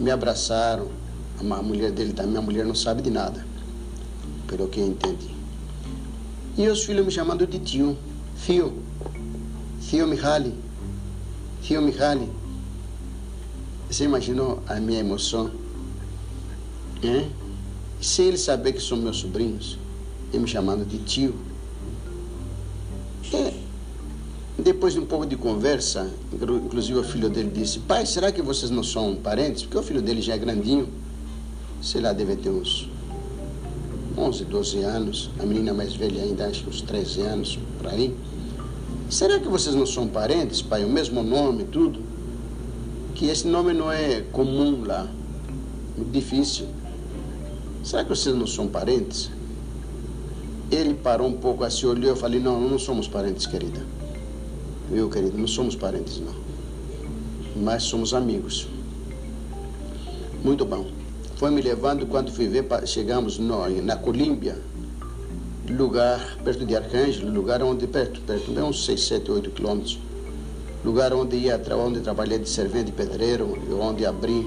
Me 0.00 0.10
abraçaram. 0.10 0.88
A 1.38 1.62
mulher 1.62 1.90
dele 1.90 2.14
também, 2.14 2.38
a 2.38 2.42
mulher 2.42 2.64
não 2.64 2.74
sabe 2.74 3.02
de 3.02 3.10
nada, 3.10 3.44
pelo 4.46 4.68
que 4.68 4.80
entendi. 4.80 5.34
E 6.56 6.66
os 6.68 6.84
filhos 6.84 7.04
me 7.04 7.10
chamando 7.10 7.46
de 7.46 7.58
tio, 7.58 7.98
fio. 8.36 8.72
Tio 9.92 10.06
Mihaly, 10.06 10.54
tio 11.60 11.82
Mihaly, 11.82 12.26
você 13.90 14.04
imaginou 14.04 14.62
a 14.66 14.76
minha 14.76 15.00
emoção? 15.00 15.50
É? 17.02 17.28
Sem 18.00 18.28
ele 18.28 18.38
saber 18.38 18.72
que 18.72 18.80
são 18.80 18.96
meus 18.96 19.18
sobrinhos, 19.18 19.76
e 20.32 20.38
me 20.38 20.48
chamando 20.48 20.88
de 20.88 20.96
tio. 20.96 21.34
É. 23.34 23.52
Depois 24.58 24.94
de 24.94 25.00
um 25.00 25.04
pouco 25.04 25.26
de 25.26 25.36
conversa, 25.36 26.10
inclusive 26.32 26.98
o 26.98 27.04
filho 27.04 27.28
dele 27.28 27.50
disse: 27.50 27.80
Pai, 27.80 28.06
será 28.06 28.32
que 28.32 28.40
vocês 28.40 28.70
não 28.70 28.82
são 28.82 29.14
parentes? 29.14 29.64
Porque 29.64 29.76
o 29.76 29.82
filho 29.82 30.00
dele 30.00 30.22
já 30.22 30.32
é 30.32 30.38
grandinho. 30.38 30.88
sei 31.82 32.00
lá, 32.00 32.14
deve 32.14 32.36
ter 32.36 32.48
uns 32.48 32.88
11, 34.16 34.46
12 34.46 34.78
anos. 34.84 35.30
A 35.38 35.44
menina 35.44 35.74
mais 35.74 35.94
velha 35.94 36.22
ainda, 36.22 36.46
acho 36.46 36.62
que 36.62 36.70
uns 36.70 36.80
13 36.80 37.20
anos, 37.20 37.58
por 37.76 37.88
aí. 37.88 38.16
Será 39.12 39.38
que 39.38 39.46
vocês 39.46 39.74
não 39.74 39.84
são 39.84 40.08
parentes, 40.08 40.62
pai? 40.62 40.86
O 40.86 40.88
mesmo 40.88 41.22
nome, 41.22 41.64
tudo? 41.64 42.00
Que 43.14 43.26
esse 43.26 43.46
nome 43.46 43.74
não 43.74 43.92
é 43.92 44.22
comum 44.32 44.84
lá. 44.86 45.06
Difícil. 46.10 46.66
Será 47.84 48.04
que 48.04 48.08
vocês 48.08 48.34
não 48.34 48.46
são 48.46 48.66
parentes? 48.66 49.30
Ele 50.70 50.94
parou 50.94 51.28
um 51.28 51.34
pouco 51.34 51.62
assim, 51.62 51.84
olhou. 51.84 52.08
Eu 52.08 52.16
falei: 52.16 52.40
Não, 52.40 52.58
não 52.58 52.78
somos 52.78 53.06
parentes, 53.06 53.44
querida. 53.44 53.84
Viu, 54.90 55.10
querido? 55.10 55.36
Não 55.36 55.46
somos 55.46 55.76
parentes, 55.76 56.18
não. 56.18 56.34
Mas 57.62 57.82
somos 57.82 58.14
amigos. 58.14 58.66
Muito 60.42 60.64
bom. 60.64 60.86
Foi 61.36 61.50
me 61.50 61.60
levando 61.60 62.06
quando 62.06 62.32
fui 62.32 62.48
ver, 62.48 62.66
chegamos 62.86 63.38
no, 63.38 63.68
na 63.82 63.94
Colímbia 63.94 64.56
lugar 65.68 66.38
perto 66.44 66.66
de 66.66 66.76
Arcângelo, 66.76 67.32
lugar 67.32 67.62
onde, 67.62 67.86
perto, 67.86 68.20
perto, 68.22 68.50
bem 68.50 68.64
uns 68.64 68.84
6, 68.84 69.06
7, 69.06 69.30
8 69.30 69.50
quilômetros, 69.50 69.98
lugar 70.84 71.12
onde 71.12 71.36
ia, 71.36 71.60
onde 71.76 72.00
trabalhei 72.00 72.38
de 72.38 72.48
servente 72.48 72.86
de 72.86 72.92
pedreiro, 72.92 73.56
onde 73.80 74.04
abri 74.04 74.46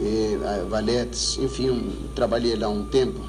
e, 0.00 0.38
valetes, 0.68 1.38
enfim, 1.38 1.92
trabalhei 2.14 2.56
lá 2.56 2.68
um 2.68 2.86
tempo. 2.86 3.20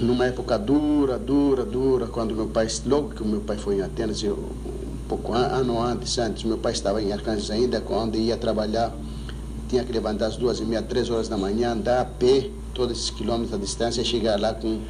Numa 0.00 0.26
época 0.26 0.56
dura, 0.58 1.18
dura, 1.18 1.64
dura, 1.64 2.06
quando 2.06 2.34
meu 2.34 2.46
pai, 2.46 2.68
logo 2.86 3.10
que 3.10 3.24
meu 3.24 3.40
pai 3.40 3.56
foi 3.56 3.78
em 3.78 3.82
Atenas, 3.82 4.22
eu, 4.22 4.34
um 4.34 5.08
pouco 5.08 5.32
ano 5.32 5.82
antes, 5.82 6.16
antes, 6.18 6.44
meu 6.44 6.56
pai 6.56 6.72
estava 6.72 7.02
em 7.02 7.12
Arcângelos 7.12 7.50
ainda, 7.50 7.80
quando 7.80 8.16
ia 8.16 8.36
trabalhar, 8.36 8.94
tinha 9.68 9.84
que 9.84 9.92
levantar 9.92 10.26
às 10.26 10.36
duas 10.36 10.60
e 10.60 10.64
meia, 10.64 10.82
três 10.82 11.10
horas 11.10 11.28
da 11.28 11.36
manhã, 11.36 11.72
andar 11.72 12.00
a 12.00 12.04
pé, 12.04 12.48
todos 12.74 12.98
esses 12.98 13.10
quilômetros 13.10 13.58
de 13.58 13.66
distância, 13.66 14.04
chegar 14.04 14.40
lá 14.40 14.54
com 14.54 14.80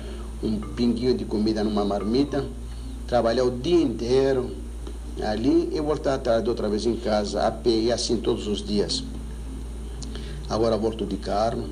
um 0.43 0.61
pinguinho 0.61 1.14
de 1.17 1.25
comida 1.25 1.64
numa 1.64 1.85
marmita, 1.85 2.45
trabalhar 3.07 3.45
o 3.45 3.51
dia 3.51 3.83
inteiro 3.83 4.55
ali 5.23 5.71
e 5.73 5.81
voltar 5.81 6.14
à 6.14 6.19
tarde 6.19 6.49
outra 6.49 6.69
vez 6.69 6.87
em 6.87 6.97
casa, 6.97 7.47
a 7.47 7.51
pé 7.51 7.71
e 7.71 7.93
assim 7.93 8.19
todos 8.19 8.47
os 8.47 8.64
dias. 8.64 9.03
Agora 10.49 10.77
volto 10.77 11.05
de 11.05 11.17
carro, 11.17 11.64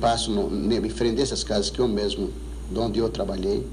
passo 0.00 0.30
no, 0.30 0.72
em 0.72 0.90
frente 0.90 1.20
essas 1.20 1.44
casas 1.44 1.70
que 1.70 1.78
eu 1.78 1.86
mesmo, 1.86 2.30
de 2.70 2.78
onde 2.78 2.98
eu 2.98 3.08
trabalhei. 3.08 3.66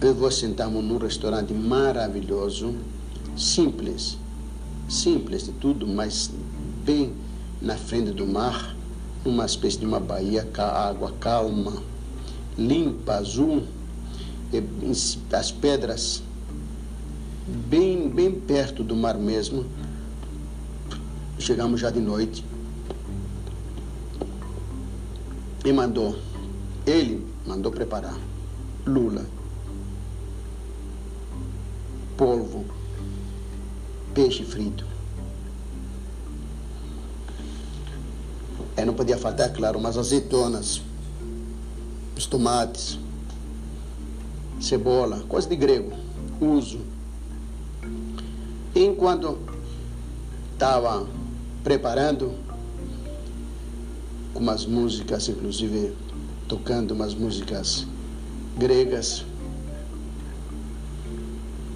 Eu 0.00 0.14
vou 0.14 0.30
sentar-me 0.30 0.80
num 0.80 0.96
restaurante 0.96 1.52
maravilhoso, 1.52 2.74
simples, 3.36 4.16
simples 4.88 5.44
de 5.44 5.52
tudo, 5.52 5.86
mas 5.86 6.30
bem 6.84 7.12
na 7.60 7.76
frente 7.76 8.12
do 8.12 8.24
mar 8.24 8.77
uma 9.24 9.44
espécie 9.44 9.78
de 9.78 9.86
uma 9.86 10.00
baía, 10.00 10.48
água 10.56 11.12
calma, 11.20 11.82
limpa, 12.56 13.14
azul, 13.14 13.62
as 15.32 15.52
pedras 15.52 16.22
bem, 17.46 18.08
bem 18.08 18.32
perto 18.32 18.82
do 18.82 18.96
mar 18.96 19.16
mesmo. 19.18 19.66
Chegamos 21.38 21.80
já 21.80 21.90
de 21.90 22.00
noite. 22.00 22.44
E 25.64 25.72
mandou, 25.72 26.16
ele 26.86 27.26
mandou 27.46 27.70
preparar 27.70 28.16
lula, 28.86 29.26
polvo, 32.16 32.64
peixe 34.14 34.44
frito 34.44 34.87
É, 38.78 38.84
não 38.84 38.94
podia 38.94 39.18
faltar, 39.18 39.48
é 39.48 39.52
claro, 39.52 39.76
umas 39.76 39.98
azeitonas, 39.98 40.80
os 42.16 42.26
tomates, 42.26 42.96
cebola, 44.60 45.24
coisa 45.28 45.48
de 45.48 45.56
grego, 45.56 45.90
uso. 46.40 46.78
Enquanto 48.76 49.36
estava 50.52 51.08
preparando, 51.64 52.32
com 54.32 54.38
umas 54.38 54.64
músicas, 54.64 55.28
inclusive 55.28 55.92
tocando 56.46 56.92
umas 56.92 57.14
músicas 57.14 57.84
gregas, 58.56 59.24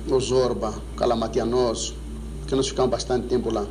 o 0.08 0.20
Zorba, 0.20 0.72
Calamatianos, 0.96 1.94
que 2.46 2.54
nós 2.54 2.68
ficamos 2.68 2.92
bastante 2.92 3.26
tempo 3.26 3.52
lá. 3.52 3.66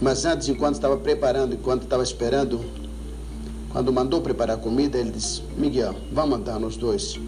Mas 0.00 0.24
antes, 0.24 0.48
enquanto 0.48 0.74
estava 0.76 0.96
preparando, 0.96 1.54
enquanto 1.54 1.82
estava 1.82 2.02
esperando, 2.02 2.64
quando 3.70 3.92
mandou 3.92 4.20
preparar 4.20 4.56
a 4.56 4.60
comida, 4.60 4.98
ele 4.98 5.10
disse: 5.10 5.42
Miguel, 5.56 5.94
vamos 6.12 6.38
andar 6.38 6.58
nos 6.58 6.76
dois. 6.76 7.18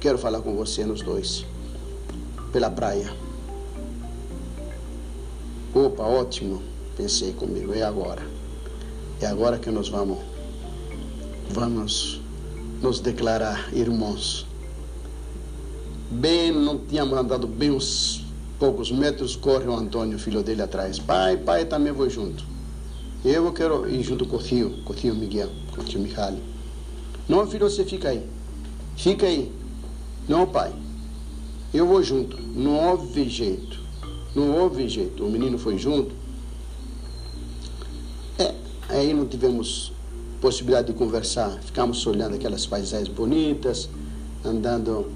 Quero 0.00 0.18
falar 0.18 0.40
com 0.40 0.54
você 0.54 0.84
nos 0.84 1.00
dois. 1.00 1.44
Pela 2.52 2.70
praia. 2.70 3.12
Opa, 5.74 6.02
ótimo. 6.02 6.62
Pensei 6.96 7.32
comigo, 7.32 7.72
é 7.72 7.82
agora. 7.82 8.22
É 9.20 9.26
agora 9.26 9.58
que 9.58 9.70
nós 9.70 9.88
vamos, 9.88 10.18
vamos 11.50 12.20
nos 12.82 13.00
declarar 13.00 13.72
irmãos. 13.72 14.46
Bem, 16.10 16.52
não 16.52 16.78
tínhamos 16.78 17.16
andado 17.18 17.46
bem 17.46 17.70
uns 17.70 18.24
poucos 18.58 18.90
metros, 18.90 19.36
corre 19.36 19.66
o 19.66 19.74
Antônio, 19.74 20.18
filho 20.18 20.42
dele, 20.42 20.62
atrás. 20.62 20.98
Pai, 20.98 21.36
pai, 21.36 21.64
também 21.64 21.92
vou 21.92 22.10
junto. 22.10 22.44
Eu 23.24 23.52
quero 23.52 23.88
ir 23.88 24.02
junto 24.02 24.26
com 24.26 24.36
o 24.36 24.42
tio, 24.42 24.82
com 24.84 24.92
o 24.92 24.96
tio 24.96 25.14
Miguel, 25.14 25.50
com 25.74 25.80
o 25.80 25.84
tio 25.84 26.00
Michali. 26.00 26.42
Não, 27.28 27.46
filho, 27.46 27.68
você 27.68 27.84
fica 27.84 28.08
aí. 28.08 28.24
Fica 28.96 29.26
aí. 29.26 29.52
Não, 30.28 30.46
pai. 30.46 30.72
Eu 31.72 31.86
vou 31.86 32.02
junto. 32.02 32.40
Não 32.40 32.90
houve 32.90 33.28
jeito. 33.28 33.78
Não 34.34 34.56
houve 34.56 34.88
jeito. 34.88 35.24
O 35.24 35.30
menino 35.30 35.58
foi 35.58 35.78
junto. 35.78 36.12
É, 38.38 38.54
aí 38.88 39.12
não 39.12 39.26
tivemos 39.26 39.92
possibilidade 40.40 40.88
de 40.88 40.94
conversar. 40.94 41.60
Ficamos 41.62 42.04
olhando 42.06 42.34
aquelas 42.34 42.66
paisagens 42.66 43.08
bonitas, 43.08 43.88
andando 44.44 45.10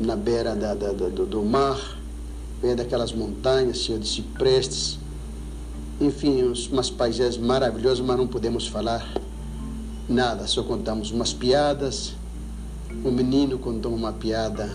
na 0.00 0.16
beira 0.16 0.54
da, 0.54 0.74
da, 0.74 0.92
do, 0.92 1.26
do 1.26 1.42
mar 1.42 1.97
vem 2.60 2.74
daquelas 2.74 3.12
montanhas 3.12 3.78
cheias 3.78 4.00
de 4.00 4.08
ciprestes, 4.08 4.98
enfim, 6.00 6.42
umas 6.70 6.90
paisagens 6.90 7.36
maravilhosas, 7.36 8.00
mas 8.00 8.16
não 8.16 8.26
podemos 8.26 8.66
falar 8.66 9.06
nada, 10.08 10.46
só 10.46 10.62
contamos 10.62 11.10
umas 11.10 11.32
piadas. 11.32 12.14
O 13.04 13.10
menino 13.10 13.58
contou 13.58 13.94
uma 13.94 14.12
piada 14.12 14.70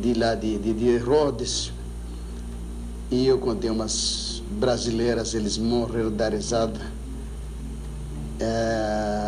de 0.00 0.14
lá 0.14 0.34
de, 0.34 0.58
de, 0.58 0.72
de 0.72 0.96
Rhodes, 0.98 1.72
e 3.10 3.26
eu 3.26 3.38
contei 3.38 3.70
umas 3.70 4.42
brasileiras, 4.50 5.34
eles 5.34 5.56
morreram 5.58 6.10
da 6.10 6.28
risada. 6.28 6.80
É, 8.40 9.23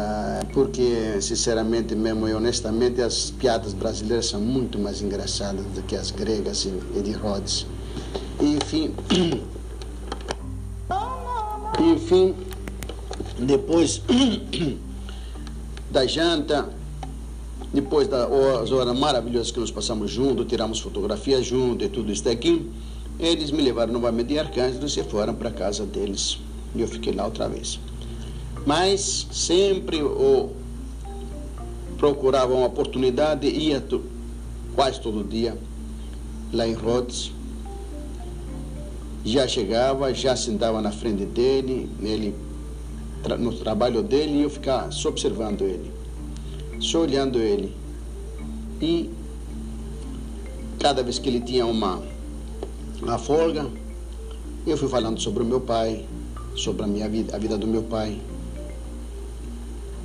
porque, 0.53 1.21
sinceramente 1.21 1.95
mesmo 1.95 2.29
e 2.29 2.35
honestamente, 2.35 3.01
as 3.01 3.31
piadas 3.31 3.73
brasileiras 3.73 4.27
são 4.27 4.41
muito 4.41 4.79
mais 4.79 5.03
engraçadas 5.03 5.65
do 5.67 5.83
que 5.83 5.97
as 5.97 6.11
gregas 6.11 6.65
e, 6.65 7.03
de 7.03 7.13
Rhodes. 7.13 7.67
Enfim, 8.41 8.95
enfim, 11.81 12.35
depois 13.39 14.03
da 15.91 16.07
janta, 16.07 16.69
depois 17.73 18.09
das 18.09 18.71
horas 18.71 18.99
maravilhosas 18.99 19.51
que 19.51 19.61
nós 19.61 19.71
passamos 19.71 20.11
juntos, 20.11 20.47
tiramos 20.47 20.81
fotografias 20.81 21.45
juntos 21.45 21.87
e 21.87 21.91
tudo 21.91 22.13
isso 22.13 22.25
daqui, 22.25 22.71
eles 23.19 23.51
me 23.51 23.63
levaram 23.63 23.93
novamente 23.93 24.29
de 24.29 24.39
Arcângelo 24.39 24.87
e 24.87 25.05
foram 25.05 25.35
para 25.35 25.49
a 25.49 25.53
casa 25.53 25.85
deles. 25.85 26.39
E 26.75 26.81
eu 26.81 26.89
fiquei 26.89 27.13
lá 27.13 27.25
outra 27.25 27.49
vez 27.49 27.79
mas 28.67 29.29
sempre 29.31 30.03
o 30.03 30.51
procurava 31.97 32.53
uma 32.53 32.67
oportunidade, 32.67 33.47
ia 33.47 33.83
quase 34.75 35.01
todo 35.01 35.25
dia 35.25 35.57
lá 36.53 36.67
em 36.67 36.75
Rhodes. 36.75 37.33
Já 39.25 39.49
chegava, 39.49 40.13
já 40.13 40.37
sentava 40.37 40.83
na 40.83 40.93
frente 40.93 41.25
dele, 41.25 41.89
ele, 42.01 42.35
no 43.39 43.53
trabalho 43.53 44.03
dele, 44.03 44.41
e 44.41 44.43
eu 44.43 44.51
ficava 44.51 44.91
só 44.91 45.09
observando 45.09 45.63
ele, 45.63 45.91
só 46.81 47.01
olhando 47.01 47.39
ele. 47.39 47.75
E 48.81 49.11
cada 50.79 51.03
vez 51.03 51.19
que 51.19 51.29
ele 51.29 51.41
tinha 51.41 51.67
uma, 51.67 52.03
uma 53.03 53.19
folga, 53.19 53.67
eu 54.67 54.77
fui 54.77 54.89
falando 54.89 55.21
sobre 55.21 55.43
o 55.43 55.47
meu 55.47 55.61
pai, 55.61 56.05
sobre 56.55 56.85
a 56.85 56.87
minha 56.87 57.09
vida, 57.09 57.35
a 57.35 57.39
vida 57.39 57.57
do 57.57 57.67
meu 57.67 57.83
pai, 57.83 58.21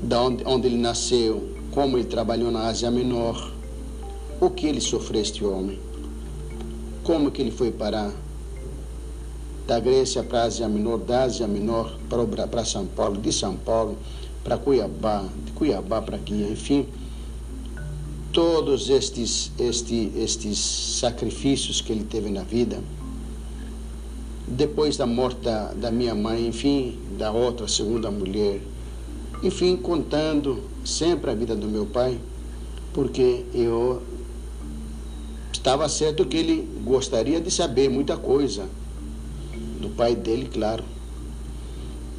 da 0.02 0.22
onde, 0.22 0.44
onde 0.46 0.68
ele 0.68 0.78
nasceu, 0.78 1.50
como 1.72 1.98
ele 1.98 2.08
trabalhou 2.08 2.52
na 2.52 2.68
Ásia 2.68 2.90
Menor, 2.90 3.52
o 4.40 4.50
que 4.50 4.66
ele 4.66 4.82
sofreu 4.82 5.22
este 5.22 5.46
homem, 5.46 5.80
como 7.04 7.32
que 7.32 7.42
ele 7.42 7.52
foi 7.52 7.72
parar 7.72 8.12
da 9.68 9.80
Grécia 9.80 10.24
para 10.24 10.42
a 10.42 10.44
Ásia 10.44 10.68
Menor, 10.68 10.98
da 10.98 11.24
Ásia 11.24 11.48
Menor 11.48 11.98
para, 12.10 12.48
para 12.48 12.66
São 12.66 12.86
Paulo, 12.86 13.22
de 13.22 13.32
São 13.32 13.56
Paulo 13.56 13.98
para 14.44 14.58
Cuiabá, 14.58 15.24
de 15.46 15.52
Cuiabá 15.52 16.02
para 16.02 16.18
aqui, 16.18 16.48
enfim. 16.52 16.88
Todos 18.34 18.90
estes, 18.90 19.52
estes, 19.60 20.16
estes 20.16 20.58
sacrifícios 20.58 21.82
que 21.82 21.92
ele 21.92 22.04
teve 22.04 22.30
na 22.30 22.44
vida, 22.44 22.80
depois 24.48 24.98
da 24.98 25.06
morte 25.06 25.42
da, 25.42 25.74
da 25.74 25.92
minha 25.92 26.16
mãe, 26.16 26.48
enfim, 26.48 26.98
da 27.18 27.32
outra 27.32 27.68
segunda 27.68 28.10
mulher, 28.10 28.62
enfim, 29.44 29.76
contando 29.76 30.62
sempre 30.86 31.32
a 31.32 31.34
vida 31.34 31.56
do 31.56 31.68
meu 31.68 31.86
pai, 31.86 32.20
porque 32.94 33.44
eu 33.54 34.02
estava 35.52 35.88
certo 35.90 36.26
que 36.26 36.38
ele 36.38 36.68
gostaria 36.84 37.40
de 37.40 37.50
saber 37.50 37.90
muita 37.90 38.18
coisa 38.18 38.68
do 39.80 39.90
pai 39.90 40.16
dele, 40.16 40.50
claro. 40.52 40.84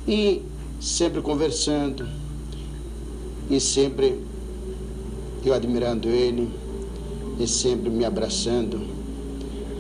E 0.06 0.42
sempre 0.80 1.20
conversando, 1.22 2.08
e 3.48 3.60
sempre 3.60 4.20
eu 5.44 5.54
admirando 5.54 6.08
ele, 6.08 6.48
e 7.38 7.46
sempre 7.46 7.88
me 7.88 8.04
abraçando, 8.04 8.80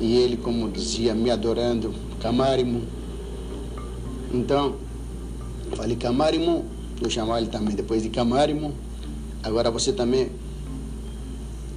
e 0.00 0.16
ele, 0.16 0.36
como 0.36 0.70
dizia, 0.70 1.14
me 1.14 1.30
adorando, 1.30 1.92
Camárimo. 2.20 2.82
Então, 4.32 4.76
falei 5.76 5.96
Camárimo, 5.96 6.64
eu 7.06 7.10
chamava 7.10 7.40
ele 7.40 7.50
também 7.50 7.74
depois 7.74 8.02
de 8.02 8.10
Camárimo. 8.10 8.74
Agora 9.42 9.70
você 9.70 9.92
também 9.92 10.30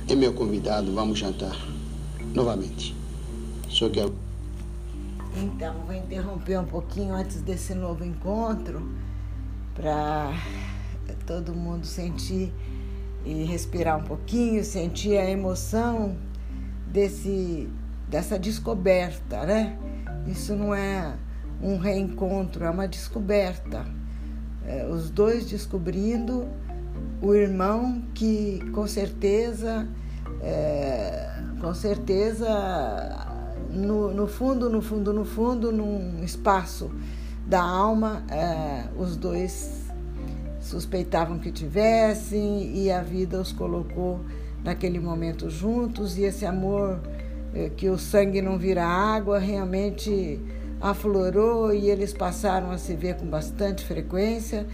é 0.07 0.15
meu 0.15 0.33
convidado, 0.33 0.93
vamos 0.93 1.17
jantar 1.17 1.55
novamente. 2.33 2.95
Sou 3.69 3.89
que 3.89 3.99
Então, 3.99 5.75
vou 5.85 5.95
interromper 5.95 6.59
um 6.59 6.65
pouquinho 6.65 7.13
antes 7.15 7.41
desse 7.41 7.73
novo 7.73 8.05
encontro 8.05 8.87
para 9.73 10.33
todo 11.25 11.53
mundo 11.53 11.85
sentir 11.85 12.53
e 13.25 13.43
respirar 13.43 13.97
um 13.97 14.03
pouquinho, 14.03 14.63
sentir 14.63 15.17
a 15.17 15.29
emoção 15.29 16.15
desse 16.87 17.67
dessa 18.07 18.37
descoberta, 18.37 19.43
né? 19.45 19.77
Isso 20.27 20.55
não 20.55 20.73
é 20.73 21.15
um 21.61 21.77
reencontro, 21.77 22.63
é 22.63 22.69
uma 22.69 22.87
descoberta. 22.87 23.85
É, 24.67 24.87
os 24.87 25.09
dois 25.09 25.45
descobrindo 25.45 26.47
o 27.21 27.33
irmão 27.33 28.03
que 28.13 28.59
com 28.73 28.87
certeza, 28.87 29.87
é, 30.41 31.29
com 31.61 31.73
certeza, 31.73 32.47
no, 33.69 34.13
no, 34.13 34.27
fundo, 34.27 34.69
no 34.69 34.81
fundo, 34.81 35.13
no 35.13 35.25
fundo, 35.25 35.71
num 35.71 36.23
espaço 36.23 36.91
da 37.45 37.61
alma, 37.61 38.23
é, 38.29 38.85
os 38.97 39.15
dois 39.15 39.85
suspeitavam 40.59 41.37
que 41.37 41.51
tivessem 41.51 42.75
e 42.75 42.91
a 42.91 43.01
vida 43.01 43.39
os 43.39 43.51
colocou 43.51 44.21
naquele 44.63 44.99
momento 44.99 45.47
juntos 45.47 46.17
e 46.17 46.23
esse 46.23 46.43
amor 46.43 46.99
é, 47.53 47.69
que 47.69 47.87
o 47.87 47.99
sangue 47.99 48.41
não 48.41 48.57
vira 48.57 48.83
água 48.83 49.37
realmente 49.37 50.39
aflorou 50.89 51.73
e 51.73 51.89
eles 51.89 52.13
passaram 52.13 52.69
a 52.69 52.77
se 52.77 52.95
ver 52.95 53.15
com 53.15 53.25
bastante 53.25 53.83
frequência 53.83 54.67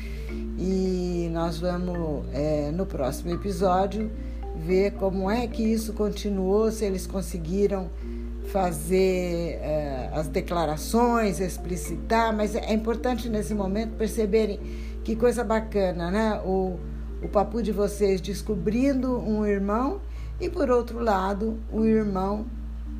e 0.58 1.30
nós 1.32 1.60
vamos 1.60 2.26
é, 2.34 2.70
no 2.72 2.86
próximo 2.86 3.34
episódio 3.34 4.12
ver 4.58 4.92
como 4.92 5.32
é 5.32 5.48
que 5.48 5.64
isso 5.64 5.94
continuou, 5.94 6.70
se 6.70 6.84
eles 6.84 7.08
conseguiram 7.08 7.90
fazer 8.52 9.60
é, 9.62 10.10
as 10.14 10.28
declarações, 10.28 11.40
explicitar, 11.40 12.36
mas 12.36 12.56
é 12.56 12.74
importante 12.74 13.30
nesse 13.30 13.54
momento 13.54 13.92
perceberem 13.96 14.60
que 15.06 15.16
coisa 15.16 15.44
bacana, 15.44 16.12
né? 16.12 16.42
O, 16.46 16.78
o 17.24 17.30
papo 17.30 17.64
de 17.64 17.72
vocês 17.72 18.20
descobrindo 18.20 19.18
um 19.18 19.46
irmão 19.46 20.02
e, 20.40 20.50
por 20.50 20.70
outro 20.70 21.00
lado, 21.00 21.58
o 21.72 21.86
irmão, 21.86 22.46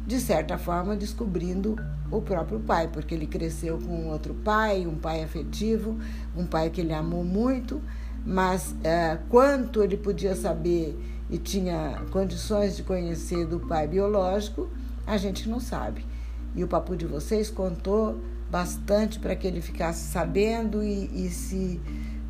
de 0.06 0.20
certa 0.20 0.58
forma, 0.58 0.96
descobrindo 0.96 1.76
o 2.10 2.22
próprio 2.22 2.60
pai, 2.60 2.88
porque 2.88 3.14
ele 3.14 3.28
cresceu 3.28 3.78
com 3.78 4.08
outro 4.08 4.34
pai, 4.34 4.86
um 4.86 4.96
pai 4.96 5.24
afetivo, 5.24 5.98
um 6.36 6.46
pai 6.46 6.70
que 6.70 6.82
ele 6.82 6.94
amou 6.94 7.24
muito, 7.24 7.82
mas 8.26 8.76
é, 8.84 9.18
quanto 9.30 9.84
ele 9.84 9.98
podia 9.98 10.36
saber 10.36 10.98
e 11.30 11.38
tinha 11.38 12.02
condições 12.12 12.76
de 12.76 12.84
conhecer 12.84 13.46
do 13.46 13.60
pai 13.60 13.88
biológico, 13.88 14.70
a 15.08 15.18
gente 15.18 15.48
não 15.48 15.60
sabe. 15.60 16.06
E 16.56 16.64
o 16.64 16.68
papo 16.68 16.96
de 16.96 17.06
vocês 17.06 17.50
contou 17.50 18.20
bastante 18.50 19.18
para 19.18 19.36
que 19.36 19.48
ele 19.48 19.62
ficasse 19.62 20.12
sabendo 20.12 20.84
e, 20.84 21.26
e 21.26 21.30
se 21.30 21.80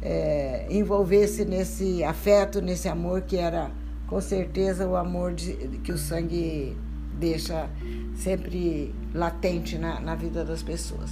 é, 0.01 0.67
envolvesse 0.69 1.43
nesse 1.45 2.03
afeto, 2.03 2.61
nesse 2.61 2.87
amor 2.87 3.21
que 3.21 3.37
era 3.37 3.71
com 4.05 4.21
certeza 4.21 4.87
o 4.87 4.95
amor 4.95 5.33
de, 5.33 5.53
que 5.83 5.91
o 5.91 5.97
sangue 5.97 6.77
deixa 7.13 7.69
sempre 8.15 8.93
latente 9.13 9.77
na, 9.77 9.99
na 9.99 10.15
vida 10.15 10.43
das 10.43 10.63
pessoas. 10.63 11.11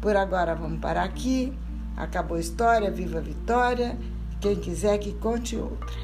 Por 0.00 0.16
agora 0.16 0.54
vamos 0.54 0.80
parar 0.80 1.04
aqui. 1.04 1.52
Acabou 1.96 2.36
a 2.36 2.40
história, 2.40 2.90
viva 2.90 3.18
a 3.18 3.22
vitória. 3.22 3.96
Quem 4.40 4.56
quiser 4.56 4.98
que 4.98 5.12
conte 5.14 5.56
outra. 5.56 5.96